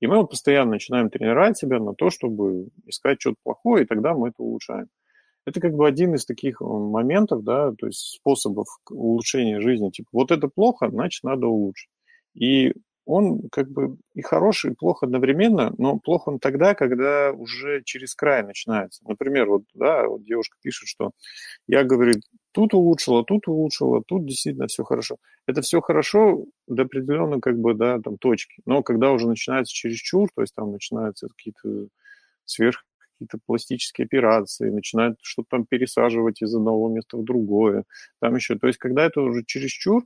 И 0.00 0.06
мы 0.06 0.16
вот 0.16 0.30
постоянно 0.30 0.72
начинаем 0.72 1.10
тренировать 1.10 1.58
себя 1.58 1.78
на 1.80 1.94
то, 1.94 2.10
чтобы 2.10 2.68
искать 2.86 3.20
что-то 3.20 3.36
плохое, 3.42 3.84
и 3.84 3.86
тогда 3.86 4.14
мы 4.14 4.28
это 4.28 4.42
улучшаем. 4.42 4.88
Это 5.44 5.60
как 5.60 5.74
бы 5.74 5.86
один 5.86 6.14
из 6.14 6.24
таких 6.24 6.60
моментов, 6.60 7.42
да, 7.42 7.72
то 7.72 7.86
есть 7.86 8.16
способов 8.16 8.66
улучшения 8.90 9.60
жизни. 9.60 9.90
Типа, 9.90 10.08
вот 10.12 10.30
это 10.30 10.48
плохо, 10.48 10.88
значит, 10.90 11.24
надо 11.24 11.46
улучшить. 11.46 11.90
И 12.34 12.74
он 13.08 13.48
как 13.50 13.70
бы 13.70 13.96
и 14.14 14.20
хороший, 14.20 14.72
и 14.72 14.74
плохо 14.74 15.06
одновременно, 15.06 15.72
но 15.78 15.98
плохо 15.98 16.28
он 16.28 16.38
тогда, 16.38 16.74
когда 16.74 17.32
уже 17.32 17.82
через 17.82 18.14
край 18.14 18.42
начинается. 18.42 19.02
Например, 19.08 19.48
вот, 19.48 19.62
да, 19.72 20.06
вот 20.06 20.24
девушка 20.24 20.58
пишет, 20.62 20.88
что 20.88 21.12
я, 21.66 21.84
говорит, 21.84 22.22
тут 22.52 22.74
улучшила, 22.74 23.24
тут 23.24 23.48
улучшила, 23.48 24.02
тут 24.06 24.26
действительно 24.26 24.66
все 24.66 24.84
хорошо. 24.84 25.16
Это 25.46 25.62
все 25.62 25.80
хорошо 25.80 26.44
до 26.66 26.82
определенной, 26.82 27.40
как 27.40 27.58
бы, 27.58 27.72
да, 27.72 27.98
там, 27.98 28.18
точки. 28.18 28.60
Но 28.66 28.82
когда 28.82 29.10
уже 29.10 29.26
начинается 29.26 29.72
чересчур, 29.72 30.28
то 30.34 30.42
есть 30.42 30.54
там 30.54 30.70
начинаются 30.72 31.28
какие-то 31.28 31.88
сверх 32.44 32.84
какие-то 33.14 33.38
пластические 33.46 34.04
операции, 34.04 34.70
начинают 34.70 35.18
что-то 35.22 35.48
там 35.50 35.66
пересаживать 35.66 36.42
из 36.42 36.54
одного 36.54 36.88
места 36.88 37.16
в 37.16 37.24
другое, 37.24 37.84
там 38.20 38.36
еще. 38.36 38.56
То 38.56 38.66
есть, 38.68 38.78
когда 38.78 39.06
это 39.06 39.22
уже 39.22 39.44
чересчур, 39.44 40.04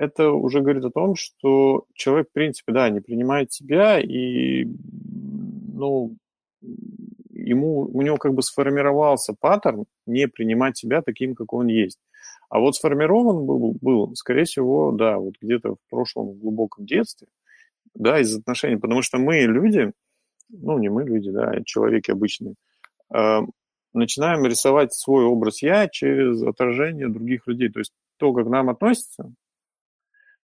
это 0.00 0.30
уже 0.30 0.62
говорит 0.62 0.82
о 0.86 0.90
том, 0.90 1.14
что 1.14 1.84
человек, 1.92 2.30
в 2.30 2.32
принципе, 2.32 2.72
да, 2.72 2.88
не 2.88 3.00
принимает 3.00 3.52
себя, 3.52 4.00
и, 4.00 4.64
ну, 4.64 6.16
ему, 6.62 7.82
у 7.82 8.00
него 8.00 8.16
как 8.16 8.32
бы 8.32 8.42
сформировался 8.42 9.34
паттерн 9.38 9.84
не 10.06 10.26
принимать 10.26 10.78
себя 10.78 11.02
таким, 11.02 11.34
как 11.34 11.52
он 11.52 11.66
есть. 11.66 11.98
А 12.48 12.60
вот 12.60 12.76
сформирован 12.76 13.44
был, 13.44 13.76
был 13.78 14.16
скорее 14.16 14.44
всего, 14.44 14.90
да, 14.90 15.18
вот 15.18 15.34
где-то 15.38 15.74
в 15.74 15.90
прошлом 15.90 16.32
глубоком 16.32 16.86
детстве, 16.86 17.28
да, 17.94 18.18
из 18.20 18.34
отношений, 18.34 18.76
потому 18.76 19.02
что 19.02 19.18
мы, 19.18 19.40
люди, 19.40 19.92
ну, 20.48 20.78
не 20.78 20.88
мы, 20.88 21.04
люди, 21.04 21.30
да, 21.30 21.50
а 21.50 21.62
человеки 21.62 22.10
обычные, 22.10 22.54
э, 23.14 23.40
начинаем 23.92 24.46
рисовать 24.46 24.94
свой 24.94 25.24
образ 25.24 25.60
«я» 25.60 25.88
через 25.88 26.42
отражение 26.42 27.08
других 27.08 27.46
людей. 27.46 27.68
То 27.68 27.80
есть 27.80 27.92
то, 28.16 28.32
как 28.32 28.46
нам 28.46 28.70
относятся, 28.70 29.34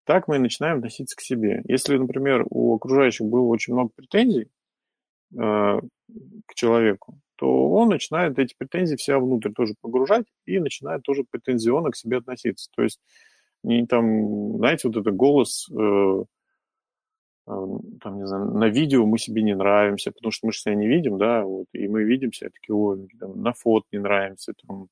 так 0.07 0.29
мы 0.29 0.37
и 0.37 0.39
начинаем 0.39 0.79
относиться 0.79 1.17
к 1.17 1.21
себе. 1.21 1.63
Если, 1.65 1.97
например, 1.99 2.47
у 2.49 2.77
окружающих 2.77 3.27
было 3.27 3.47
очень 3.47 3.73
много 3.73 3.91
претензий 3.95 4.49
э, 5.35 5.81
к 6.47 6.55
человеку, 6.55 7.19
то 7.35 7.71
он 7.71 7.89
начинает 7.89 8.39
эти 8.39 8.55
претензии 8.57 8.95
вся 8.95 9.19
внутрь 9.19 9.51
тоже 9.53 9.75
погружать 9.81 10.27
и 10.47 10.61
начинает 10.61 11.03
тоже 11.03 11.25
претензионно 11.29 11.91
к 11.91 11.97
себе 11.97 12.19
относиться. 12.19 12.71
То 12.77 12.85
есть 12.85 13.01
не 13.65 13.85
там, 13.85 14.59
знаете, 14.59 14.87
вот 14.87 14.97
это 14.97 15.11
голос, 15.11 15.69
э, 15.71 16.25
э, 17.49 17.67
там, 18.01 18.19
не 18.19 18.27
знаю, 18.29 18.53
на 18.53 18.69
видео 18.69 19.05
мы 19.07 19.19
себе 19.19 19.43
не 19.43 19.57
нравимся, 19.57 20.13
потому 20.13 20.31
что 20.31 20.47
мы 20.47 20.53
же 20.53 20.61
себя 20.61 20.77
не 20.77 20.87
видим, 20.87 21.19
да, 21.19 21.43
вот, 21.43 21.67
и 21.73 21.89
мы 21.89 22.05
видим 22.05 22.33
себя 22.33 22.51
такие, 22.51 22.77
ой, 22.77 23.09
там, 23.19 23.43
на 23.43 23.53
фото 23.53 23.87
не 23.91 23.99
нравимся, 23.99 24.55
там, 24.67 24.87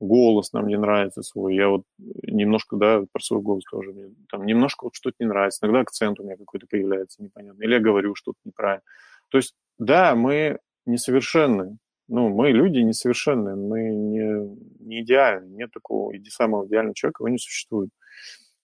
голос 0.00 0.52
нам 0.52 0.66
не 0.66 0.78
нравится 0.78 1.22
свой. 1.22 1.54
Я 1.54 1.68
вот 1.68 1.84
немножко, 1.98 2.76
да, 2.76 3.04
про 3.12 3.22
свой 3.22 3.42
голос 3.42 3.64
тоже. 3.70 3.92
Мне, 3.92 4.14
там 4.30 4.44
немножко 4.46 4.84
вот 4.84 4.94
что-то 4.94 5.16
не 5.20 5.26
нравится. 5.26 5.60
Иногда 5.62 5.80
акцент 5.80 6.18
у 6.18 6.24
меня 6.24 6.36
какой-то 6.36 6.66
появляется 6.68 7.22
непонятно. 7.22 7.62
Или 7.62 7.74
я 7.74 7.80
говорю 7.80 8.14
что-то 8.14 8.38
неправильно. 8.44 8.82
То 9.28 9.38
есть, 9.38 9.54
да, 9.78 10.14
мы 10.14 10.58
несовершенны. 10.86 11.78
Ну, 12.08 12.28
мы 12.28 12.50
люди 12.50 12.78
несовершенные, 12.78 13.54
мы 13.54 13.90
не, 13.90 14.56
не 14.80 15.02
идеальны. 15.02 15.54
Нет 15.54 15.70
такого 15.70 16.16
иди 16.16 16.28
самого 16.28 16.66
идеального 16.66 16.94
человека, 16.94 17.22
его 17.22 17.28
не 17.28 17.38
существует. 17.38 17.90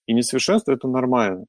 И 0.05 0.13
несовершенство– 0.13 0.71
это 0.73 0.89
нормально. 0.89 1.45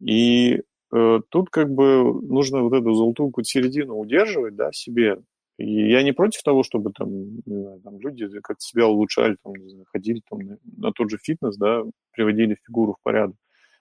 И 0.00 0.62
э, 0.94 1.20
тут 1.28 1.50
как 1.50 1.70
бы 1.70 2.20
нужно 2.22 2.62
вот 2.62 2.74
эту 2.74 2.92
золотую 2.94 3.32
середину 3.42 3.98
удерживать, 3.98 4.54
да, 4.54 4.70
себе, 4.72 5.18
и 5.58 5.90
я 5.90 6.02
не 6.02 6.12
против 6.12 6.42
того, 6.42 6.62
чтобы 6.62 6.92
там, 6.92 7.36
не 7.46 7.62
знаю, 7.62 7.80
там 7.80 7.98
люди 7.98 8.28
как-то 8.40 8.60
себя 8.60 8.86
улучшали, 8.86 9.36
там, 9.42 9.54
знаю, 9.68 9.86
ходили 9.90 10.20
там 10.28 10.40
на, 10.40 10.58
на 10.76 10.92
тот 10.92 11.10
же 11.10 11.18
фитнес, 11.22 11.56
да, 11.56 11.82
приводили 12.12 12.58
фигуру 12.66 12.94
в 12.94 13.02
порядок. 13.02 13.36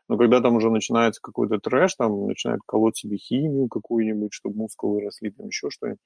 Но 0.07 0.17
когда 0.17 0.39
там 0.39 0.55
уже 0.55 0.69
начинается 0.69 1.19
какой-то 1.21 1.59
трэш, 1.59 1.95
там 1.95 2.27
начинают 2.27 2.61
колоть 2.65 2.95
себе 2.95 3.17
химию 3.17 3.67
какую-нибудь, 3.67 4.33
чтобы 4.33 4.57
мускулы 4.57 5.01
росли, 5.01 5.31
там 5.31 5.47
еще 5.47 5.69
что-нибудь, 5.69 5.99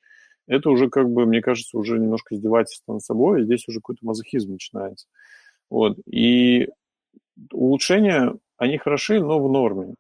это 0.47 0.69
уже 0.69 0.89
как 0.89 1.09
бы, 1.09 1.25
мне 1.25 1.41
кажется, 1.41 1.77
уже 1.77 1.99
немножко 1.99 2.33
издевательство 2.33 2.93
над 2.93 3.03
собой, 3.03 3.41
и 3.41 3.45
здесь 3.45 3.67
уже 3.67 3.79
какой-то 3.79 4.05
мазохизм 4.05 4.53
начинается. 4.53 5.07
Вот. 5.69 5.97
И 6.07 6.69
улучшения, 7.51 8.33
они 8.57 8.77
хороши, 8.77 9.19
но 9.19 9.39
в 9.39 9.51
норме. 9.51 9.93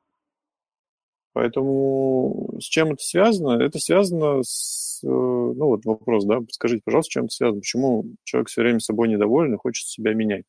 Поэтому 1.33 2.57
с 2.59 2.63
чем 2.63 2.87
это 2.93 3.03
связано? 3.03 3.61
Это 3.61 3.79
связано 3.79 4.41
с, 4.43 5.01
э, 5.03 5.07
ну 5.07 5.65
вот 5.67 5.85
вопрос, 5.85 6.25
да, 6.25 6.39
скажите, 6.51 6.81
пожалуйста, 6.83 7.09
с 7.09 7.13
чем 7.13 7.25
это 7.25 7.33
связано? 7.33 7.59
Почему 7.59 8.05
человек 8.23 8.49
все 8.49 8.61
время 8.61 8.79
собой 8.79 9.09
недоволен 9.09 9.53
и 9.53 9.57
хочет 9.57 9.87
себя 9.87 10.13
менять? 10.13 10.45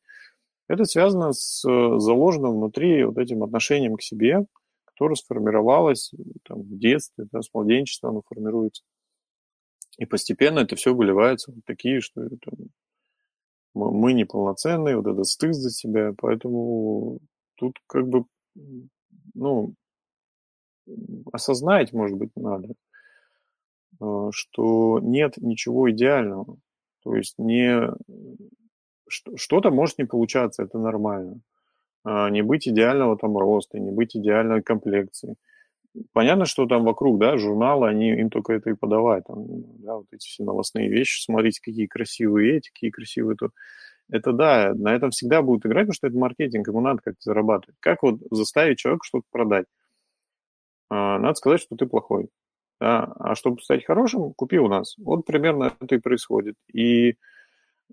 Это 0.67 0.85
связано 0.85 1.33
с 1.33 1.63
э, 1.67 1.99
заложенным 1.99 2.57
внутри 2.57 3.03
вот 3.03 3.17
этим 3.17 3.43
отношением 3.43 3.95
к 3.95 4.01
себе, 4.01 4.45
которое 4.85 5.15
сформировалось 5.15 6.11
там, 6.43 6.61
в 6.61 6.77
детстве, 6.77 7.25
да, 7.31 7.41
с 7.41 7.53
младенчества 7.53 8.09
оно 8.09 8.23
формируется. 8.27 8.83
И 9.97 10.05
постепенно 10.05 10.59
это 10.59 10.75
все 10.75 10.95
выливается 10.95 11.51
в 11.51 11.61
такие, 11.65 12.01
что 12.01 12.23
это, 12.23 12.51
мы 13.73 14.13
неполноценные, 14.13 14.97
вот 14.97 15.07
этот 15.07 15.27
стыд 15.27 15.53
за 15.53 15.69
себя, 15.69 16.13
поэтому 16.17 17.19
тут 17.55 17.77
как 17.87 18.07
бы, 18.07 18.25
ну, 19.33 19.75
осознать, 21.31 21.93
может 21.93 22.17
быть, 22.17 22.31
надо, 22.35 22.73
э, 24.01 24.29
что 24.31 24.99
нет 25.01 25.37
ничего 25.37 25.89
идеального. 25.91 26.57
То 27.03 27.15
есть 27.15 27.39
не 27.39 27.89
что-то 29.09 29.71
может 29.71 29.97
не 29.97 30.05
получаться, 30.05 30.63
это 30.63 30.77
нормально. 30.77 31.41
А, 32.03 32.29
не 32.29 32.41
быть 32.41 32.67
идеального 32.67 33.17
там 33.17 33.37
роста, 33.37 33.79
не 33.79 33.91
быть 33.91 34.15
идеальной 34.15 34.61
комплекции. 34.61 35.35
Понятно, 36.13 36.45
что 36.45 36.67
там 36.67 36.85
вокруг, 36.85 37.19
да, 37.19 37.37
журналы, 37.37 37.89
они 37.89 38.11
им 38.11 38.29
только 38.29 38.53
это 38.53 38.69
и 38.69 38.75
подавают. 38.75 39.25
Там, 39.27 39.45
да, 39.79 39.97
вот 39.97 40.05
эти 40.11 40.25
все 40.25 40.43
новостные 40.43 40.89
вещи, 40.89 41.21
смотрите, 41.23 41.59
какие 41.61 41.85
красивые 41.87 42.57
эти, 42.57 42.69
какие 42.69 42.91
красивые 42.91 43.35
то. 43.35 43.49
Это 44.09 44.31
да, 44.31 44.73
на 44.73 44.93
этом 44.95 45.11
всегда 45.11 45.41
будут 45.41 45.65
играть, 45.65 45.83
потому 45.83 45.93
что 45.93 46.07
это 46.07 46.17
маркетинг, 46.17 46.67
ему 46.67 46.81
надо 46.81 47.01
как-то 47.03 47.21
зарабатывать. 47.21 47.75
Как 47.81 48.03
вот 48.03 48.19
заставить 48.31 48.77
человека 48.79 49.03
что-то 49.05 49.25
продать? 49.31 49.65
А, 50.91 51.17
надо 51.19 51.35
сказать, 51.35 51.61
что 51.61 51.77
ты 51.77 51.85
плохой. 51.85 52.27
Да? 52.81 53.13
А 53.17 53.33
чтобы 53.35 53.61
стать 53.61 53.85
хорошим, 53.85 54.33
купи 54.33 54.59
у 54.59 54.67
нас. 54.67 54.95
Вот 54.97 55.25
примерно 55.25 55.73
это 55.79 55.95
и 55.95 55.99
происходит. 55.99 56.55
И 56.73 57.15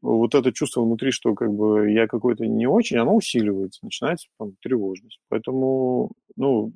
вот 0.02 0.34
это 0.34 0.52
чувство 0.52 0.82
внутри, 0.82 1.12
что 1.12 1.34
как 1.34 1.52
бы 1.52 1.92
я 1.92 2.08
какой-то 2.08 2.44
не 2.44 2.66
очень, 2.66 2.96
оно 2.98 3.14
усиливается, 3.14 3.84
начинается 3.84 4.26
там, 4.36 4.54
тревожность. 4.60 5.20
Поэтому, 5.28 6.10
ну, 6.34 6.72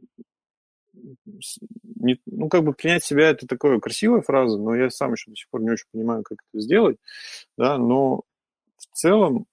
не, 0.94 2.20
ну, 2.26 2.48
как 2.48 2.62
бы 2.62 2.72
принять 2.72 3.02
себя 3.02 3.30
это 3.30 3.48
такая 3.48 3.80
красивая 3.80 4.22
фраза, 4.22 4.58
но 4.58 4.76
я 4.76 4.90
сам 4.90 5.14
еще 5.14 5.30
до 5.30 5.36
сих 5.36 5.48
пор 5.50 5.62
не 5.62 5.70
очень 5.70 5.86
понимаю, 5.92 6.22
как 6.22 6.38
это 6.52 6.62
сделать, 6.62 6.98
да, 7.56 7.78
но 7.78 8.22
в 8.76 8.86
целом 8.94 9.46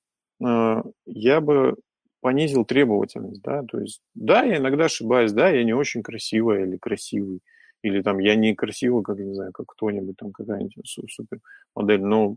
э, 0.43 0.83
я 1.05 1.41
бы 1.41 1.77
понизил 2.21 2.65
требовательность, 2.65 3.41
да, 3.41 3.63
то 3.63 3.79
есть, 3.79 4.01
да, 4.13 4.43
я 4.43 4.57
иногда 4.57 4.85
ошибаюсь, 4.85 5.31
да, 5.31 5.49
я 5.49 5.63
не 5.63 5.73
очень 5.73 6.03
красивая 6.03 6.65
или 6.65 6.77
красивый, 6.77 7.41
или 7.81 8.01
там 8.01 8.19
я 8.19 8.35
не 8.35 8.55
красивый, 8.55 9.03
как, 9.03 9.17
не 9.19 9.33
знаю, 9.33 9.51
как 9.53 9.67
кто-нибудь, 9.67 10.17
там 10.17 10.31
какая-нибудь 10.31 10.97
супер 11.09 11.39
модель, 11.75 12.01
но 12.01 12.35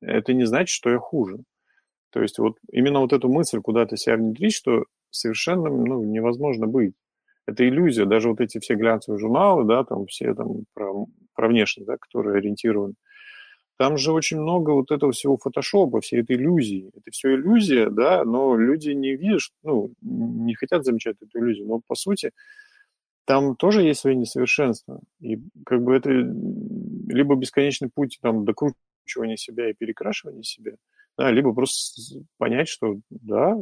это 0.00 0.32
не 0.32 0.44
значит, 0.44 0.70
что 0.70 0.90
я 0.90 0.98
хуже. 0.98 1.38
То 2.10 2.22
есть 2.22 2.38
вот 2.38 2.56
именно 2.72 3.00
вот 3.00 3.12
эту 3.12 3.28
мысль 3.28 3.60
куда-то 3.60 3.96
себя 3.96 4.16
внедрить, 4.16 4.54
что 4.54 4.84
совершенно 5.10 5.68
ну, 5.68 6.02
невозможно 6.04 6.66
быть. 6.66 6.94
Это 7.46 7.68
иллюзия. 7.68 8.04
Даже 8.04 8.28
вот 8.28 8.40
эти 8.40 8.58
все 8.58 8.74
глянцевые 8.74 9.18
журналы, 9.18 9.64
да, 9.64 9.84
там 9.84 10.06
все 10.06 10.34
там 10.34 10.64
про, 10.74 11.06
про 11.34 11.48
внешность, 11.48 11.86
да, 11.86 11.96
которые 11.96 12.38
ориентированы. 12.38 12.94
Там 13.80 13.96
же 13.96 14.12
очень 14.12 14.38
много 14.38 14.72
вот 14.72 14.90
этого 14.90 15.10
всего 15.12 15.38
фотошопа, 15.38 16.02
всей 16.02 16.20
этой 16.20 16.36
иллюзии. 16.36 16.90
Это 16.94 17.10
все 17.12 17.34
иллюзия, 17.34 17.88
да, 17.88 18.26
но 18.26 18.54
люди 18.54 18.90
не 18.90 19.16
видят, 19.16 19.40
ну, 19.62 19.94
не 20.02 20.54
хотят 20.54 20.84
замечать 20.84 21.16
эту 21.22 21.38
иллюзию. 21.38 21.66
Но 21.66 21.80
по 21.80 21.94
сути, 21.94 22.32
там 23.24 23.56
тоже 23.56 23.80
есть 23.80 24.00
свои 24.00 24.16
несовершенства. 24.16 25.00
И 25.20 25.38
как 25.64 25.82
бы 25.82 25.96
это 25.96 26.10
либо 26.10 27.36
бесконечный 27.36 27.88
путь 27.88 28.18
там, 28.20 28.44
докручивания 28.44 29.36
себя 29.36 29.70
и 29.70 29.72
перекрашивания 29.72 30.42
себя, 30.42 30.72
да, 31.16 31.30
либо 31.30 31.54
просто 31.54 32.20
понять, 32.36 32.68
что 32.68 32.98
да, 33.08 33.56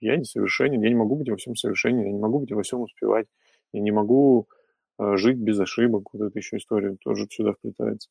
я 0.00 0.18
несовершенен, 0.18 0.82
я 0.82 0.90
не 0.90 0.96
могу 0.96 1.16
быть 1.16 1.30
во 1.30 1.38
всем 1.38 1.56
совершенен, 1.56 2.04
я 2.04 2.12
не 2.12 2.20
могу 2.20 2.40
быть 2.40 2.52
во 2.52 2.62
всем 2.62 2.82
успевать, 2.82 3.26
я 3.72 3.80
не 3.80 3.90
могу 3.90 4.48
э, 4.98 5.16
жить 5.16 5.38
без 5.38 5.58
ошибок. 5.58 6.10
Вот 6.12 6.20
эта 6.28 6.38
еще 6.38 6.58
история 6.58 6.94
тоже 7.02 7.26
сюда 7.30 7.54
вплетается. 7.54 8.10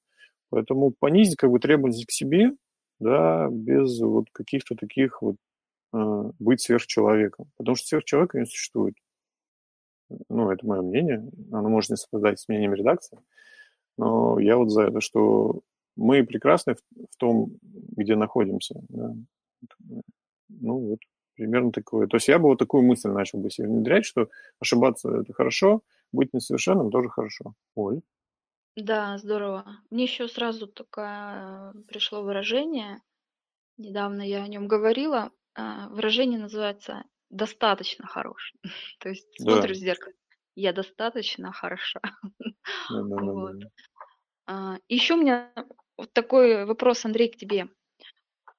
Поэтому 0.51 0.91
понизить 0.91 1.37
как 1.37 1.49
бы 1.49 1.59
требования 1.59 2.05
к 2.05 2.11
себе, 2.11 2.51
да, 2.99 3.47
без 3.49 3.99
вот 4.01 4.25
каких-то 4.31 4.75
таких 4.75 5.21
вот 5.21 5.37
э, 5.93 6.31
быть 6.39 6.61
сверхчеловеком. 6.61 7.49
Потому 7.57 7.75
что 7.75 7.87
сверхчеловека 7.87 8.37
не 8.37 8.45
существует. 8.45 8.95
Ну, 10.29 10.51
это 10.51 10.67
мое 10.67 10.81
мнение. 10.81 11.31
Оно 11.51 11.69
может 11.69 11.91
не 11.91 11.95
совпадать 11.95 12.39
с 12.39 12.49
мнением 12.49 12.73
редакции. 12.73 13.17
Но 13.97 14.39
я 14.39 14.57
вот 14.57 14.69
за 14.69 14.83
это, 14.83 14.99
что 14.99 15.61
мы 15.95 16.23
прекрасны 16.25 16.75
в, 16.75 16.79
в 17.11 17.15
том, 17.17 17.57
где 17.61 18.15
находимся. 18.17 18.75
Да. 18.89 19.15
Ну, 20.49 20.79
вот 20.79 20.99
примерно 21.35 21.71
такое. 21.71 22.07
То 22.07 22.17
есть 22.17 22.27
я 22.27 22.39
бы 22.39 22.49
вот 22.49 22.59
такую 22.59 22.83
мысль 22.83 23.09
начал 23.09 23.39
бы 23.39 23.49
себе 23.49 23.69
внедрять, 23.69 24.05
что 24.05 24.27
ошибаться– 24.59 25.09
это 25.21 25.31
хорошо, 25.31 25.81
быть 26.11 26.33
несовершенным 26.33 26.91
тоже 26.91 27.07
хорошо. 27.07 27.53
Оль? 27.75 28.01
Да, 28.75 29.17
здорово. 29.17 29.65
Мне 29.89 30.03
еще 30.03 30.27
сразу 30.27 30.67
такое 30.67 31.73
э, 31.73 31.81
пришло 31.87 32.21
выражение, 32.23 33.01
недавно 33.77 34.21
я 34.21 34.43
о 34.43 34.47
нем 34.47 34.67
говорила. 34.67 35.31
А, 35.53 35.89
выражение 35.89 36.39
называется 36.39 37.03
«достаточно 37.29 38.07
хорош». 38.07 38.53
То 38.99 39.09
есть 39.09 39.27
Да, 39.39 39.53
смотришь 39.53 39.77
в 39.77 39.81
зеркало, 39.81 40.13
я 40.55 40.73
достаточно 40.73 41.51
хороша. 41.51 41.99
Вот. 42.89 43.55
А, 44.47 44.77
Еще 44.87 45.15
у 45.15 45.21
меня 45.21 45.51
вот 45.97 46.13
такой 46.13 46.65
вопрос, 46.65 47.05
Андрей, 47.05 47.29
к 47.29 47.37
тебе. 47.37 47.67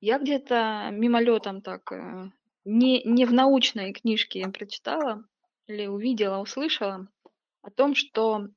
Я 0.01 0.19
где-то 0.19 0.89
мимолетом 0.93 1.63
так, 1.63 1.93
э, 1.93 2.31
не, 2.65 3.03
не 3.05 3.25
в 3.25 3.33
научной 3.33 3.93
книжке 3.93 4.49
прочитала 4.49 5.25
или 5.67 5.87
увидела, 5.87 6.39
услышала 6.39 7.09
о 7.63 7.71
том, 7.71 7.95
что 7.95 8.49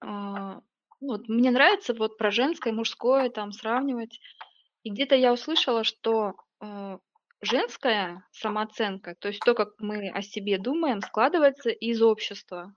а, 0.00 0.60
вот 1.00 1.28
мне 1.28 1.50
нравится 1.50 1.94
вот 1.94 2.18
про 2.18 2.30
женское, 2.30 2.72
мужское 2.72 3.30
там 3.30 3.52
сравнивать. 3.52 4.20
И 4.82 4.90
где-то 4.90 5.14
я 5.14 5.32
услышала, 5.32 5.84
что 5.84 6.34
э, 6.60 6.98
женская 7.40 8.24
самооценка, 8.32 9.14
то 9.18 9.28
есть 9.28 9.40
то, 9.40 9.54
как 9.54 9.74
мы 9.78 10.10
о 10.10 10.22
себе 10.22 10.58
думаем, 10.58 11.00
складывается 11.00 11.70
из 11.70 12.02
общества, 12.02 12.74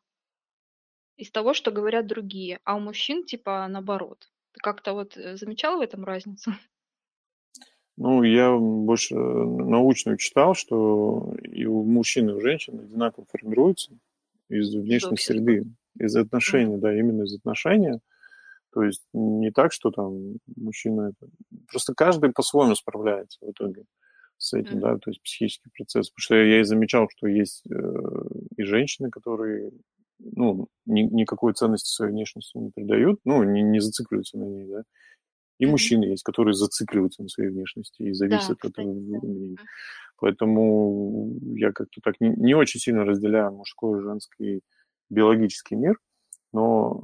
из 1.17 1.31
того, 1.31 1.53
что 1.53 1.71
говорят 1.71 2.07
другие, 2.07 2.59
а 2.63 2.75
у 2.75 2.79
мужчин 2.79 3.23
типа 3.23 3.67
наоборот. 3.69 4.29
Ты 4.53 4.59
как-то 4.61 4.93
вот 4.93 5.17
э, 5.17 5.37
замечал 5.37 5.77
в 5.77 5.81
этом 5.81 6.03
разницу? 6.03 6.51
Ну, 7.95 8.23
я 8.23 8.51
больше 8.57 9.13
научную 9.13 10.17
читал, 10.17 10.55
что 10.55 11.35
и 11.43 11.65
у 11.65 11.83
мужчин, 11.83 12.27
и 12.27 12.33
у 12.33 12.41
женщин 12.41 12.79
одинаково 12.79 13.27
формируется 13.31 13.91
из 14.49 14.73
внешней 14.73 15.11
общества. 15.11 15.33
среды, 15.33 15.65
из 15.99 16.15
отношений, 16.15 16.77
да, 16.77 16.91
именно 16.91 17.21
из 17.21 17.35
отношения. 17.35 18.01
То 18.73 18.83
есть 18.83 19.03
не 19.13 19.51
так, 19.51 19.71
что 19.73 19.91
там 19.91 20.37
мужчина. 20.55 21.13
Просто 21.69 21.93
каждый 21.95 22.31
по-своему 22.33 22.75
справляется 22.75 23.39
в 23.45 23.51
итоге 23.51 23.85
с 24.37 24.53
этим, 24.53 24.79
Мгм. 24.79 24.81
да, 24.81 24.97
то 24.97 25.11
есть 25.11 25.21
психический 25.23 25.69
процесс. 25.75 26.09
Потому 26.09 26.21
что 26.23 26.35
я 26.35 26.59
и 26.61 26.63
замечал, 26.63 27.07
что 27.09 27.27
есть 27.27 27.63
э, 27.69 27.75
и 28.57 28.63
женщины, 28.63 29.09
которые 29.09 29.71
ну, 30.19 30.67
ни, 30.85 31.01
никакой 31.03 31.53
ценности 31.53 31.89
своей 31.89 32.11
внешности 32.11 32.57
не 32.57 32.71
придают, 32.71 33.19
ну, 33.25 33.43
не, 33.43 33.61
не 33.61 33.79
зацикливаются 33.79 34.37
на 34.37 34.45
ней, 34.45 34.65
да. 34.67 34.83
И 35.59 35.65
Мгм. 35.65 35.65
мужчины 35.65 36.05
есть, 36.05 36.23
которые 36.23 36.53
зацикливаются 36.53 37.21
на 37.21 37.29
своей 37.29 37.49
внешности 37.51 38.01
и 38.03 38.13
Да, 38.29 38.53
зависят 38.53 38.57
от 38.63 38.71
кстати, 38.71 38.73
этого 38.73 38.93
да. 39.11 39.19
мнения. 39.19 39.57
Мгм. 39.57 39.69
Поэтому 40.17 41.37
я 41.55 41.71
как-то 41.73 42.01
так 42.03 42.15
не, 42.21 42.29
не 42.29 42.55
очень 42.55 42.79
сильно 42.79 43.05
разделяю 43.05 43.53
мужской 43.53 43.99
и 43.99 44.03
женский 44.03 44.61
биологический 45.09 45.75
мир, 45.75 45.97
но 46.53 47.03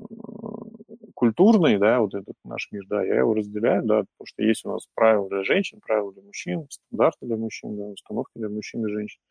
культурный, 1.29 1.77
да, 1.77 1.99
вот 1.99 2.13
этот 2.13 2.35
наш 2.43 2.67
мир, 2.71 2.83
да, 2.87 3.03
я 3.03 3.19
его 3.19 3.33
разделяю, 3.33 3.83
да, 3.83 3.99
потому 3.99 4.25
что 4.25 4.43
есть 4.43 4.65
у 4.65 4.71
нас 4.71 4.87
правила 4.95 5.29
для 5.29 5.43
женщин, 5.43 5.79
правила 5.79 6.11
для 6.11 6.23
мужчин, 6.23 6.67
стандарты 6.69 7.25
для 7.25 7.37
мужчин, 7.37 7.77
да, 7.77 7.83
установки 7.83 8.31
для 8.35 8.49
мужчин 8.49 8.85
и 8.85 8.91
женщин. 8.91 9.21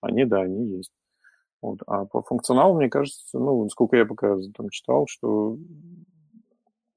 Они, 0.00 0.24
да, 0.24 0.40
они 0.40 0.76
есть. 0.76 0.92
Вот. 1.62 1.78
А 1.86 2.04
по 2.04 2.22
функционалу, 2.22 2.76
мне 2.76 2.90
кажется, 2.90 3.38
ну, 3.38 3.68
сколько 3.70 3.96
я 3.96 4.04
пока 4.04 4.36
там 4.54 4.68
читал, 4.70 5.06
что 5.08 5.56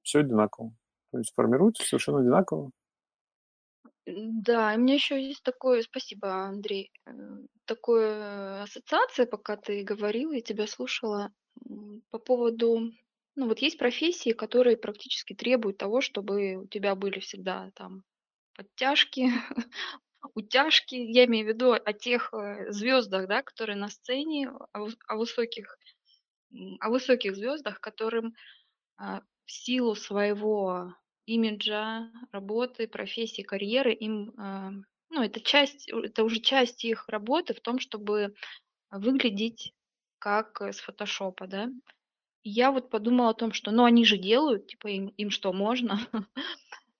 все 0.01 0.19
одинаково. 0.19 0.71
То 1.11 1.19
есть 1.19 1.33
формируется 1.35 1.85
совершенно 1.85 2.19
одинаково. 2.19 2.71
Да, 4.05 4.73
и 4.73 4.77
меня 4.77 4.95
еще 4.95 5.21
есть 5.21 5.43
такое, 5.43 5.81
спасибо, 5.81 6.45
Андрей, 6.45 6.91
э, 7.05 7.11
такое 7.65 8.63
ассоциация, 8.63 9.25
пока 9.25 9.57
ты 9.57 9.83
говорила, 9.83 10.31
я 10.31 10.41
тебя 10.41 10.65
слушала, 10.65 11.31
по 12.09 12.19
поводу, 12.19 12.91
ну 13.37 13.47
вот 13.47 13.59
есть 13.59 13.77
профессии, 13.77 14.31
которые 14.31 14.77
практически 14.77 15.33
требуют 15.33 15.77
того, 15.77 16.01
чтобы 16.01 16.55
у 16.55 16.67
тебя 16.67 16.95
были 16.95 17.19
всегда 17.19 17.71
там 17.75 18.03
подтяжки, 18.55 19.29
утяжки. 20.33 20.95
Я 20.95 21.25
имею 21.25 21.45
в 21.45 21.49
виду 21.49 21.71
о 21.73 21.93
тех 21.93 22.33
э, 22.33 22.71
звездах, 22.71 23.27
да, 23.27 23.43
которые 23.43 23.77
на 23.77 23.89
сцене, 23.89 24.49
о, 24.73 24.87
выс- 24.87 24.97
о 25.07 25.17
высоких, 25.17 25.77
о 26.79 26.89
высоких 26.89 27.35
звездах, 27.35 27.79
которым 27.79 28.33
а, 28.97 29.21
в 29.45 29.51
силу 29.51 29.95
своего 29.95 30.95
имиджа, 31.25 32.11
работы, 32.31 32.87
профессии, 32.87 33.43
карьеры 33.43 33.93
им, 33.93 34.33
а, 34.37 34.71
ну, 35.09 35.23
это 35.23 35.41
часть, 35.41 35.89
это 35.89 36.23
уже 36.23 36.39
часть 36.41 36.85
их 36.85 37.07
работы 37.09 37.53
в 37.53 37.61
том, 37.61 37.79
чтобы 37.79 38.33
выглядеть 38.91 39.73
как 40.19 40.61
э, 40.61 40.73
с 40.73 40.79
фотошопа, 40.79 41.47
да. 41.47 41.69
Я 42.49 42.71
вот 42.71 42.89
подумала 42.89 43.31
о 43.31 43.33
том, 43.33 43.51
что, 43.51 43.71
ну, 43.71 43.83
они 43.83 44.05
же 44.05 44.17
делают, 44.17 44.67
типа, 44.67 44.87
им, 44.87 45.07
им 45.17 45.31
что, 45.31 45.51
можно? 45.51 45.99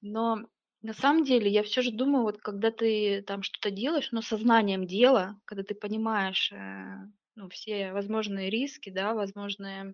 Но 0.01 0.39
на 0.81 0.93
самом 0.93 1.23
деле 1.23 1.49
я 1.49 1.63
все 1.63 1.81
же 1.81 1.91
думаю, 1.91 2.23
вот 2.23 2.37
когда 2.39 2.69
ты 2.69 3.21
там 3.21 3.43
что-то 3.43 3.71
делаешь, 3.71 4.11
но 4.11 4.21
сознанием 4.21 4.85
дела, 4.85 5.39
когда 5.45 5.63
ты 5.63 5.73
понимаешь, 5.73 6.51
э, 6.51 6.97
ну, 7.35 7.47
все 7.47 7.93
возможные 7.93 8.49
риски, 8.49 8.89
да, 8.89 9.13
возможные 9.13 9.93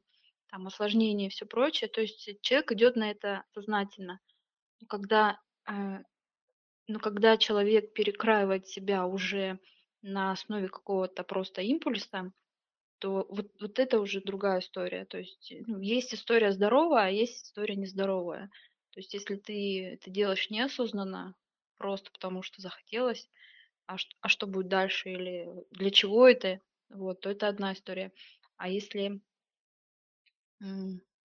там 0.49 0.65
осложнения 0.65 1.27
и 1.27 1.29
все 1.29 1.45
прочее, 1.45 1.87
то 1.87 2.01
есть 2.01 2.41
человек 2.41 2.71
идет 2.71 2.95
на 2.95 3.11
это 3.11 3.43
сознательно. 3.53 4.19
Но 4.81 4.87
когда, 4.87 5.39
но 5.67 6.99
когда 6.99 7.37
человек 7.37 7.93
перекраивает 7.93 8.67
себя 8.67 9.05
уже 9.05 9.59
на 10.01 10.31
основе 10.31 10.67
какого-то 10.67 11.23
просто 11.23 11.61
импульса, 11.61 12.33
то 13.03 13.27
вот, 13.29 13.51
вот 13.59 13.79
это 13.79 13.99
уже 13.99 14.21
другая 14.21 14.61
история. 14.61 15.03
То 15.03 15.17
есть 15.17 15.51
э, 15.51 15.61
ну, 15.67 15.81
есть 15.81 16.13
история 16.13 16.53
здоровая, 16.53 17.07
а 17.07 17.09
есть 17.09 17.47
история 17.47 17.75
нездоровая. 17.75 18.49
То 18.91 19.01
есть 19.01 19.13
если 19.13 19.35
ты 19.35 19.95
это 19.95 20.09
делаешь 20.09 20.49
неосознанно, 20.49 21.35
просто 21.77 22.11
потому 22.13 22.43
что 22.43 22.61
захотелось, 22.61 23.29
а, 23.87 23.97
ш- 23.97 24.07
а 24.21 24.29
что 24.29 24.47
будет 24.47 24.69
дальше 24.69 25.09
или 25.09 25.49
для 25.71 25.91
чего 25.91 26.29
это, 26.29 26.61
вот, 26.87 27.19
то 27.19 27.29
это 27.29 27.49
одна 27.49 27.73
история. 27.73 28.13
А 28.55 28.69
если 28.69 29.19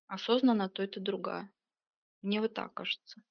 осознанно, 0.07 0.69
то 0.69 0.81
это 0.81 0.99
другая. 0.99 1.51
Мне 2.23 2.41
вот 2.41 2.55
так 2.55 2.73
кажется. 2.73 3.21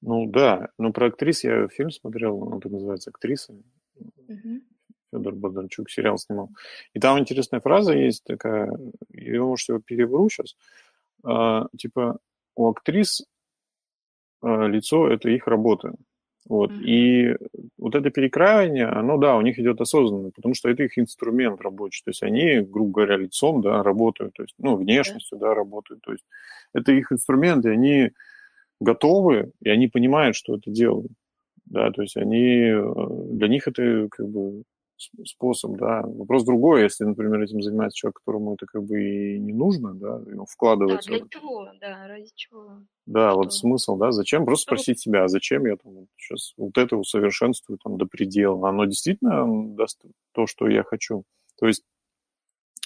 Ну 0.00 0.26
да, 0.28 0.70
но 0.76 0.92
про 0.92 1.06
актрис 1.06 1.44
я 1.44 1.68
фильм 1.68 1.92
смотрел, 1.92 2.42
он 2.42 2.60
так 2.60 2.72
называется 2.72 3.10
«Актриса». 3.10 3.54
Мгм. 4.26 4.62
Федор 5.16 5.34
Бондарчук 5.34 5.90
сериал 5.90 6.18
снимал. 6.18 6.50
И 6.92 7.00
там 7.00 7.18
интересная 7.18 7.60
фраза 7.60 7.92
есть 7.94 8.24
такая, 8.24 8.70
я, 9.12 9.42
может, 9.42 9.68
его 9.68 9.80
перевру 9.80 10.28
сейчас. 10.28 10.56
А, 11.24 11.66
типа, 11.76 12.18
у 12.54 12.68
актрис 12.68 13.24
а, 14.42 14.66
лицо– 14.66 15.08
это 15.10 15.30
их 15.30 15.46
работа. 15.46 15.94
Вот. 16.48 16.70
Мгм. 16.70 16.82
И 16.84 17.36
вот 17.76 17.94
это 17.96 18.10
перекраивание, 18.10 18.86
оно, 18.86 19.16
да, 19.16 19.36
у 19.36 19.40
них 19.40 19.58
идет 19.58 19.80
осознанно, 19.80 20.30
потому 20.30 20.54
что 20.54 20.68
это 20.68 20.84
их 20.84 20.96
инструмент 20.98 21.60
рабочий. 21.60 22.02
То 22.04 22.10
есть 22.10 22.22
они, 22.22 22.60
грубо 22.60 22.92
говоря, 22.92 23.16
лицом, 23.16 23.62
да, 23.62 23.82
работают, 23.82 24.34
то 24.34 24.42
есть, 24.42 24.54
ну, 24.58 24.76
внешностью, 24.76 25.38
да, 25.38 25.54
работают. 25.54 26.02
То 26.02 26.12
есть 26.12 26.24
это 26.72 26.92
их 26.92 27.10
инструмент, 27.10 27.64
и 27.64 27.70
они 27.70 28.10
готовы, 28.80 29.50
и 29.60 29.70
они 29.70 29.88
понимают, 29.88 30.36
что 30.36 30.56
это 30.56 30.70
делают. 30.70 31.10
Да, 31.64 31.90
то 31.90 32.02
есть 32.02 32.16
они, 32.16 32.72
для 33.32 33.48
них 33.48 33.66
это 33.66 34.06
как 34.08 34.28
бы 34.28 34.62
способ, 35.24 35.76
да. 35.76 36.02
Вопрос 36.02 36.44
другой, 36.44 36.82
если, 36.82 37.04
например, 37.04 37.42
этим 37.42 37.60
занимается 37.60 37.96
человек, 37.96 38.18
которому 38.18 38.54
это 38.54 38.66
как 38.66 38.84
бы 38.84 39.00
и 39.00 39.38
не 39.38 39.52
нужно, 39.52 39.94
да, 39.94 40.22
и 40.26 40.34
он 40.34 40.46
вкладывается. 40.46 41.10
Да, 41.10 41.18
для 41.18 41.28
чего, 41.28 41.68
да, 41.80 42.08
ради 42.08 42.30
чего. 42.34 42.82
Да, 43.06 43.30
что? 43.30 43.38
вот 43.38 43.54
смысл, 43.54 43.96
да, 43.96 44.12
зачем? 44.12 44.44
Просто 44.44 44.62
что? 44.62 44.74
спросить 44.74 45.00
себя, 45.00 45.24
а 45.24 45.28
зачем 45.28 45.66
я 45.66 45.76
там 45.76 46.06
сейчас 46.16 46.54
вот 46.56 46.76
это 46.78 46.96
усовершенствую 46.96 47.78
там 47.82 47.98
до 47.98 48.06
предела? 48.06 48.68
Оно 48.68 48.84
действительно 48.84 49.74
даст 49.76 50.00
то, 50.32 50.46
что 50.46 50.68
я 50.68 50.82
хочу? 50.82 51.24
То 51.58 51.66
есть 51.66 51.82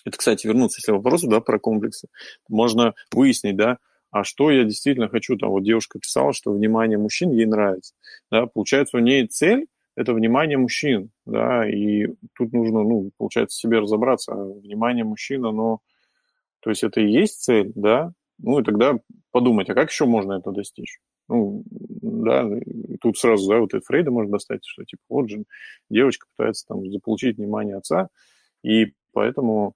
это, 0.05 0.16
кстати, 0.16 0.46
вернуться, 0.46 0.79
если 0.79 0.92
вопросу, 0.92 1.29
да, 1.29 1.40
про 1.40 1.59
комплексы. 1.59 2.09
Можно 2.49 2.94
выяснить, 3.12 3.57
да, 3.57 3.79
а 4.11 4.25
что 4.25 4.51
я 4.51 4.64
действительно 4.64 5.09
хочу. 5.09 5.37
Там 5.37 5.51
вот 5.51 5.62
девушка 5.62 5.99
писала, 5.99 6.33
что 6.33 6.53
внимание 6.53 6.99
мужчин 6.99 7.31
ей 7.31 7.46
нравится. 7.46 7.94
Да, 8.31 8.46
получается, 8.46 8.96
у 8.96 9.01
нее 9.01 9.27
цель– 9.27 9.66
это 10.01 10.15
внимание 10.15 10.57
мужчин, 10.57 11.11
да, 11.27 11.69
и 11.69 12.07
тут 12.35 12.53
нужно, 12.55 12.83
ну, 12.83 13.11
получается, 13.19 13.59
себе 13.59 13.81
разобраться. 13.81 14.35
Внимание 14.35 15.05
мужчин, 15.05 15.45
оно, 15.45 15.81
то 16.61 16.71
есть 16.71 16.83
это 16.83 17.03
и 17.03 17.11
есть 17.11 17.43
цель, 17.43 17.71
да, 17.75 18.13
ну 18.39 18.61
и 18.61 18.65
тогда 18.65 18.99
подумать, 19.31 19.69
а 19.69 19.75
как 19.75 19.91
еще 19.91 20.07
можно 20.07 20.33
это 20.33 20.53
достичь? 20.53 21.01
Ну, 21.29 21.65
да, 21.71 22.49
тут 23.03 23.19
сразу, 23.19 23.47
да, 23.51 23.59
вот 23.59 23.75
это 23.75 23.85
Фрейда 23.85 24.11
можно 24.11 24.33
достать, 24.33 24.61
что 24.65 24.85
типа 24.85 25.03
вот 25.11 25.29
же 25.29 25.45
девочка 25.91 26.27
пытается 26.35 26.67
там 26.67 26.91
заполучить 26.91 27.37
внимание 27.37 27.77
отца, 27.77 28.09
и 28.65 28.95
поэтому 29.13 29.75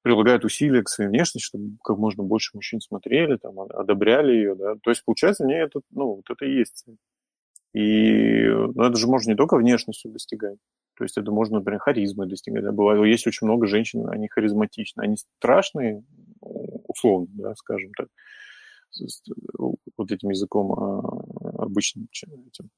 прилагает 0.00 0.44
усилия 0.44 0.82
к 0.82 0.88
своей 0.88 1.10
внешности, 1.10 1.46
чтобы 1.46 1.76
как 1.82 1.98
можно 1.98 2.22
больше 2.22 2.50
мужчин 2.54 2.80
смотрели, 2.80 3.36
там, 3.36 3.60
одобряли 3.60 4.32
ее, 4.32 4.54
да. 4.54 4.74
То 4.82 4.90
есть, 4.90 5.04
получается, 5.04 5.44
не 5.44 5.54
это, 5.54 5.80
ну, 5.90 6.16
вот 6.16 6.24
это 6.30 6.44
и 6.46 6.58
есть 6.58 6.76
цель. 6.76 6.96
И 7.74 8.46
ну, 8.48 8.84
это 8.84 8.96
же 8.96 9.06
можно 9.08 9.30
не 9.30 9.36
только 9.36 9.56
внешностью 9.56 10.12
достигать. 10.12 10.58
То 10.96 11.04
есть 11.04 11.18
это 11.18 11.32
можно, 11.32 11.58
например, 11.58 11.80
харизмой 11.80 12.28
достигать. 12.28 12.62
Да? 12.62 12.70
Бывает, 12.70 13.04
есть 13.04 13.26
очень 13.26 13.46
много 13.46 13.66
женщин, 13.66 14.08
они 14.08 14.28
харизматичны. 14.28 15.02
Они 15.02 15.16
страшные, 15.16 16.04
условно, 16.40 17.26
да, 17.32 17.54
скажем 17.56 17.90
так, 17.96 18.08
вот 19.96 20.12
этим 20.12 20.30
языком 20.30 20.72
а, 20.72 21.62
обычным 21.64 22.06
этим, 22.12 22.70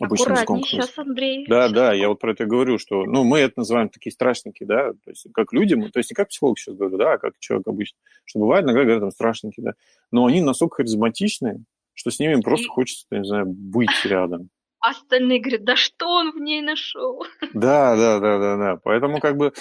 обычным 0.00 0.34
языком. 0.34 0.62
сейчас, 0.64 0.98
Андрей. 0.98 1.46
Да, 1.48 1.66
сейчас. 1.66 1.72
да, 1.72 1.92
я 1.92 2.08
вот 2.08 2.18
про 2.18 2.32
это 2.32 2.44
говорю, 2.44 2.78
что, 2.78 3.04
ну, 3.04 3.22
мы 3.22 3.38
это 3.38 3.54
называем 3.58 3.88
такие 3.88 4.12
страшники, 4.12 4.64
да, 4.64 4.92
то 4.92 5.10
есть 5.10 5.28
как 5.32 5.52
люди, 5.52 5.74
мы, 5.74 5.90
то 5.90 6.00
есть 6.00 6.10
не 6.10 6.14
как 6.14 6.28
психолог 6.28 6.58
сейчас 6.58 6.74
говорю, 6.74 6.98
да, 6.98 7.12
а 7.12 7.18
как 7.18 7.34
человек 7.38 7.68
обычно, 7.68 7.98
что 8.24 8.40
бывает 8.40 8.64
иногда 8.64 8.82
говорят 8.82 9.00
там 9.00 9.10
страшники, 9.12 9.60
да, 9.60 9.74
но 10.10 10.26
они 10.26 10.40
настолько 10.40 10.76
харизматичные, 10.76 11.62
что 11.96 12.12
с 12.12 12.20
ними 12.20 12.40
просто 12.40 12.66
И... 12.66 12.68
хочется, 12.68 13.06
не 13.10 13.24
знаю, 13.24 13.46
быть 13.46 14.04
рядом. 14.04 14.50
Остальные 14.78 15.40
говорят, 15.40 15.64
да 15.64 15.74
что 15.74 16.08
он 16.08 16.30
в 16.30 16.36
ней 16.36 16.62
нашел? 16.62 17.24
Да, 17.54 17.96
да, 17.96 18.20
да, 18.20 18.38
да, 18.38 18.56
да. 18.56 18.80
Поэтому 18.84 19.18
как 19.18 19.36
бы 19.36 19.52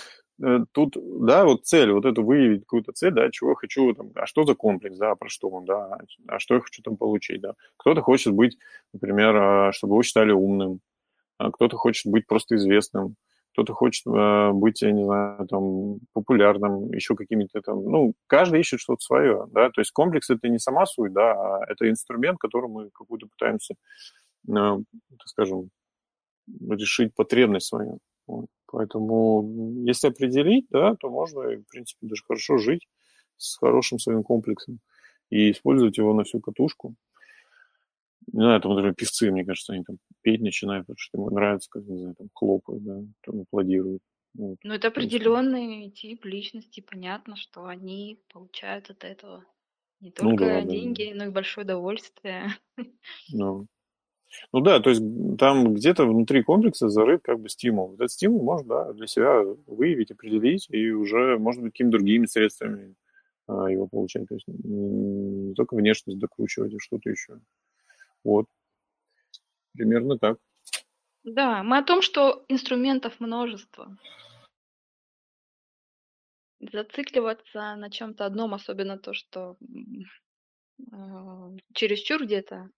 Э, 0.43 0.59
тут, 0.73 0.97
да, 1.25 1.45
вот 1.45 1.65
цель, 1.65 1.91
вот 1.91 2.05
эту 2.05 2.23
выявить 2.23 2.61
какую-то 2.61 2.91
цель, 2.91 3.13
да, 3.13 3.31
чего 3.31 3.51
я 3.51 3.55
хочу, 3.55 3.93
там, 3.93 4.11
а 4.15 4.25
что 4.25 4.43
за 4.43 4.53
комплекс, 4.53 4.97
да, 4.97 5.15
про 5.15 5.29
что 5.29 5.49
он, 5.49 5.65
да, 5.65 5.97
а 6.27 6.39
что 6.39 6.55
я 6.55 6.59
хочу 6.61 6.81
там 6.81 6.97
получить, 6.97 7.41
да. 7.41 7.53
Кто-то 7.77 8.01
хочет 8.01 8.33
быть, 8.33 8.57
например, 8.93 9.35
а, 9.35 9.71
чтобы 9.71 9.93
его 9.93 10.03
считали 10.03 10.31
умным, 10.31 10.81
а 11.37 11.51
кто-то 11.51 11.77
хочет 11.77 12.11
быть 12.11 12.27
просто 12.27 12.55
известным, 12.55 13.15
кто-то 13.55 13.73
хочет 13.73 14.05
э, 14.05 14.51
быть, 14.51 14.81
я 14.81 14.91
не 14.91 15.05
знаю, 15.05 15.47
там, 15.47 15.99
популярным, 16.11 16.91
еще 16.91 17.15
какими-то 17.15 17.61
там, 17.61 17.85
ну, 17.85 18.13
каждый 18.27 18.59
ищет 18.59 18.81
что-то 18.81 19.01
свое, 19.01 19.45
да, 19.51 19.69
то 19.69 19.79
есть 19.79 19.91
комплекс 19.91 20.29
это 20.29 20.49
не 20.49 20.59
сама 20.59 20.85
суть, 20.85 21.13
да, 21.13 21.31
а 21.31 21.61
это 21.69 21.89
инструмент, 21.89 22.37
которым 22.37 22.71
мы 22.71 22.89
какую-то 22.89 23.27
пытаемся, 23.27 23.75
э, 23.75 24.49
так 24.49 25.27
скажем, 25.27 25.69
решить 26.69 27.15
потребность 27.15 27.67
свою. 27.67 27.99
Вот. 28.27 28.47
Поэтому, 28.67 29.49
если 29.85 30.09
определить, 30.09 30.65
да, 30.69 30.95
то 30.95 31.09
можно, 31.09 31.43
в 31.43 31.63
принципе, 31.69 32.07
даже 32.07 32.23
хорошо 32.27 32.57
жить 32.57 32.85
с 33.37 33.57
хорошим 33.57 33.99
своим 33.99 34.23
комплексом 34.23 34.79
и 35.29 35.51
использовать 35.51 35.97
его 35.97 36.13
на 36.13 36.25
всю 36.25 36.41
катушку. 36.41 36.95
Не 38.31 38.41
знаю, 38.41 38.61
там, 38.61 38.71
например, 38.73 38.95
певцы, 38.95 39.31
мне 39.31 39.45
кажется, 39.45 39.73
они 39.73 39.83
там 39.83 39.97
петь 40.21 40.41
начинают, 40.41 40.88
потому 40.88 40.97
что 40.97 41.17
ему 41.17 41.29
нравится, 41.29 41.69
как, 41.69 41.83
не 41.83 41.97
знаю, 41.97 42.15
там, 42.15 42.27
хлопают, 42.33 42.83
да, 42.83 43.01
там, 43.23 43.41
аплодируют. 43.41 44.01
Вот. 44.33 44.57
Ну, 44.63 44.73
это 44.73 44.89
определенный 44.89 45.89
тип 45.91 46.25
личности, 46.25 46.81
понятно, 46.81 47.38
что 47.38 47.65
они 47.65 48.19
получают 48.33 48.89
от 48.89 49.03
этого 49.03 49.45
не 50.01 50.09
ну 50.09 50.29
только 50.29 50.43
ну, 50.43 50.49
да, 50.49 50.61
деньги, 50.61 51.11
да. 51.11 51.17
но 51.17 51.25
и 51.29 51.33
большое 51.33 51.65
удовольствие. 51.65 52.49
Ну, 53.33 53.67
ну 54.51 54.59
да, 54.59 54.79
то 54.79 54.89
есть 54.89 55.01
там 55.39 55.73
где-то 55.73 56.05
внутри 56.05 56.43
комплекса 56.43 56.89
зарыт 56.89 57.21
как 57.23 57.39
бы 57.39 57.47
стимул. 57.47 57.93
Этот 57.93 58.11
стимул 58.11 58.43
можно 58.43 58.67
да, 58.67 58.93
для 58.93 59.07
себя 59.07 59.41
выявить, 59.65 60.11
определить, 60.11 60.67
и 60.69 60.89
уже, 60.91 61.38
может 61.38 61.61
быть, 61.61 61.71
какими-то 61.71 61.97
другими 61.97 62.25
средствами 62.25 62.95
а, 63.47 63.71
его 63.71 63.88
получать. 63.88 64.27
То 64.27 64.35
есть 64.35 64.47
не, 64.47 65.47
не 65.47 65.53
только 65.53 65.75
внешность 65.75 66.19
докручивать, 66.19 66.73
а 66.73 66.79
что-то 66.79 67.09
еще. 67.09 67.39
Вот. 68.25 68.47
Примерно 69.73 70.17
так. 70.17 70.39
Да, 71.23 71.63
мы 71.63 71.77
о 71.77 71.83
том, 71.83 72.01
что 72.01 72.43
инструментов 72.49 73.19
множество. 73.19 73.97
Зацикливаться 76.59 77.75
на 77.75 77.89
чем-то 77.89 78.25
одном, 78.25 78.53
особенно 78.53 78.97
то, 78.97 79.13
что 79.13 79.57
э, 80.79 81.57
чересчур 81.73 82.25
где-то 82.25 82.69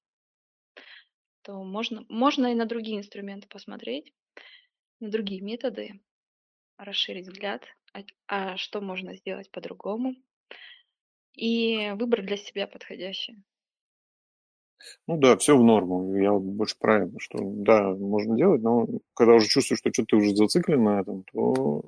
то 1.44 1.64
можно, 1.64 2.06
можно 2.10 2.52
и 2.52 2.56
на 2.56 2.66
другие 2.66 2.98
инструменты 2.98 3.48
посмотреть, 3.48 4.14
на 5.00 5.10
другие 5.10 5.40
методы, 5.40 6.02
расширить 6.78 7.28
взгляд, 7.28 7.64
а, 7.94 8.02
а 8.28 8.58
что 8.58 8.82
можно 8.82 9.16
сделать 9.16 9.50
по-другому, 9.50 10.16
и 11.34 11.92
выбрать 11.92 12.26
для 12.26 12.36
себя 12.36 12.68
подходящее. 12.68 13.42
Ну 15.08 15.18
да, 15.18 15.38
все 15.38 15.58
в 15.58 15.64
норму. 15.64 16.16
Я 16.16 16.32
вот 16.32 16.44
больше 16.44 16.76
правильно, 16.80 17.20
что 17.20 17.40
да, 17.42 17.92
можно 17.92 18.36
делать, 18.36 18.62
но 18.62 18.88
когда 19.14 19.34
уже 19.34 19.48
чувствуешь, 19.48 19.80
что 19.80 19.92
что-то 19.92 20.18
уже 20.18 20.36
зациклен 20.36 20.84
на 20.84 21.02
этом, 21.02 21.24
то, 21.32 21.84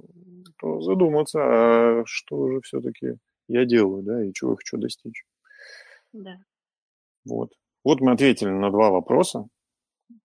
то 0.57 0.81
задуматься, 0.81 1.39
а 1.41 2.03
что 2.05 2.49
же 2.51 2.61
все-таки 2.61 3.15
я 3.47 3.65
делаю, 3.65 4.03
да, 4.03 4.23
и 4.23 4.33
чего 4.33 4.51
я 4.51 4.57
хочу 4.57 4.77
достичь. 4.77 5.25
Да. 6.13 6.37
Вот. 7.25 7.53
Вот 7.83 8.01
мы 8.01 8.11
ответили 8.11 8.49
на 8.49 8.71
два 8.71 8.89
вопроса. 8.89 9.47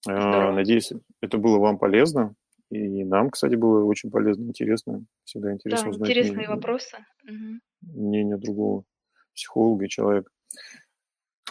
Здорово. 0.03 0.53
Надеюсь, 0.53 0.93
это 1.21 1.39
было 1.39 1.59
вам 1.59 1.79
полезно. 1.79 2.35
И 2.71 3.05
нам, 3.05 3.31
кстати, 3.31 3.55
было 3.55 3.85
очень 3.85 4.11
полезно, 4.11 4.45
интересно. 4.45 5.05
Всегда 5.25 5.53
интересно 5.53 5.85
да, 5.85 5.91
узнать 5.91 6.11
интересные 6.11 6.37
мнение, 6.39 6.57
вопросы. 6.57 6.97
мнение 7.83 8.37
другого 8.37 8.85
психолога 9.35 9.85
и 9.85 9.89
человека. 9.89 10.31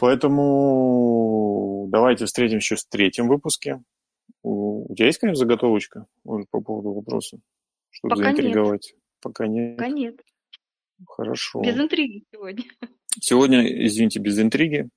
Поэтому 0.04 1.88
давайте 1.89 2.26
встретимся 2.26 2.74
еще 2.74 2.76
в 2.76 2.84
третьем 2.89 3.30
выпуске. 3.30 3.82
У 4.42 4.94
тебя 4.94 5.06
есть 5.06 5.18
какая-нибудь 5.18 5.39
заготовочка 5.39 6.08
по 6.24 6.60
поводу 6.60 6.92
вопроса? 6.92 7.39
Чтобы 7.89 8.16
Пока 8.16 8.24
заинтриговать? 8.26 8.92
Нет. 8.92 9.02
Пока 9.22 9.48
нет. 9.48 9.78
Пока 9.78 9.88
нет. 9.88 10.22
Хорошо. 11.08 11.62
Без 11.62 11.78
интриги 11.78 12.26
сегодня. 12.34 12.66
Сегодня, 13.18 13.86
извините, 13.88 14.20
без 14.20 14.38
интриги. 14.42 14.89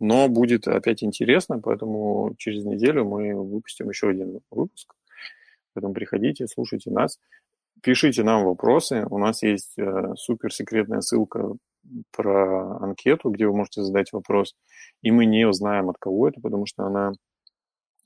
Но 0.00 0.26
будет 0.30 0.66
опять 0.68 1.04
интересно, 1.04 1.60
поэтому 1.60 2.34
через 2.38 2.64
неделю 2.64 3.04
мы 3.04 3.34
выпустим 3.34 3.90
еще 3.90 4.08
один 4.08 4.40
выпуск. 4.50 4.94
Поэтому 5.74 5.92
приходите, 5.92 6.46
слушайте 6.46 6.90
нас, 6.90 7.20
пишите 7.82 8.22
нам 8.22 8.46
вопросы. 8.46 9.04
У 9.10 9.18
нас 9.18 9.42
есть 9.42 9.78
э, 9.78 10.14
суперсекретная 10.16 11.02
ссылка 11.02 11.56
про 12.10 12.76
анкету, 12.78 13.30
где 13.30 13.46
вы 13.46 13.56
можете 13.56 13.82
задать 13.82 14.12
вопрос. 14.12 14.56
И 15.02 15.10
мы 15.10 15.26
не 15.26 15.46
узнаем, 15.46 15.88
от 15.90 15.98
кого 15.98 16.28
это, 16.28 16.40
потому 16.40 16.66
что 16.66 16.84
она 16.84 17.12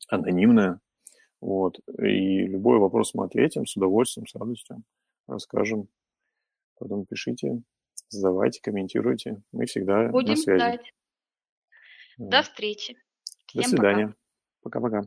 анонимная. 0.09 0.81
Вот. 1.41 1.79
И 1.99 2.47
любой 2.47 2.79
вопрос 2.79 3.15
мы 3.15 3.25
ответим 3.25 3.67
с 3.67 3.77
удовольствием, 3.77 4.27
с 4.27 4.35
радостью, 4.35 4.83
расскажем. 5.27 5.89
Поэтому 6.79 7.05
пишите, 7.05 7.63
задавайте, 8.09 8.61
комментируйте. 8.63 9.43
Мы 9.53 9.67
всегда 9.67 10.09
Будем 10.09 10.31
на 10.31 10.37
связи. 10.37 10.59
Ждать. 10.59 10.95
До 12.19 12.43
встречи. 12.43 12.97
До 13.55 13.63
свидания. 13.63 14.15
Пока-пока. 14.63 15.03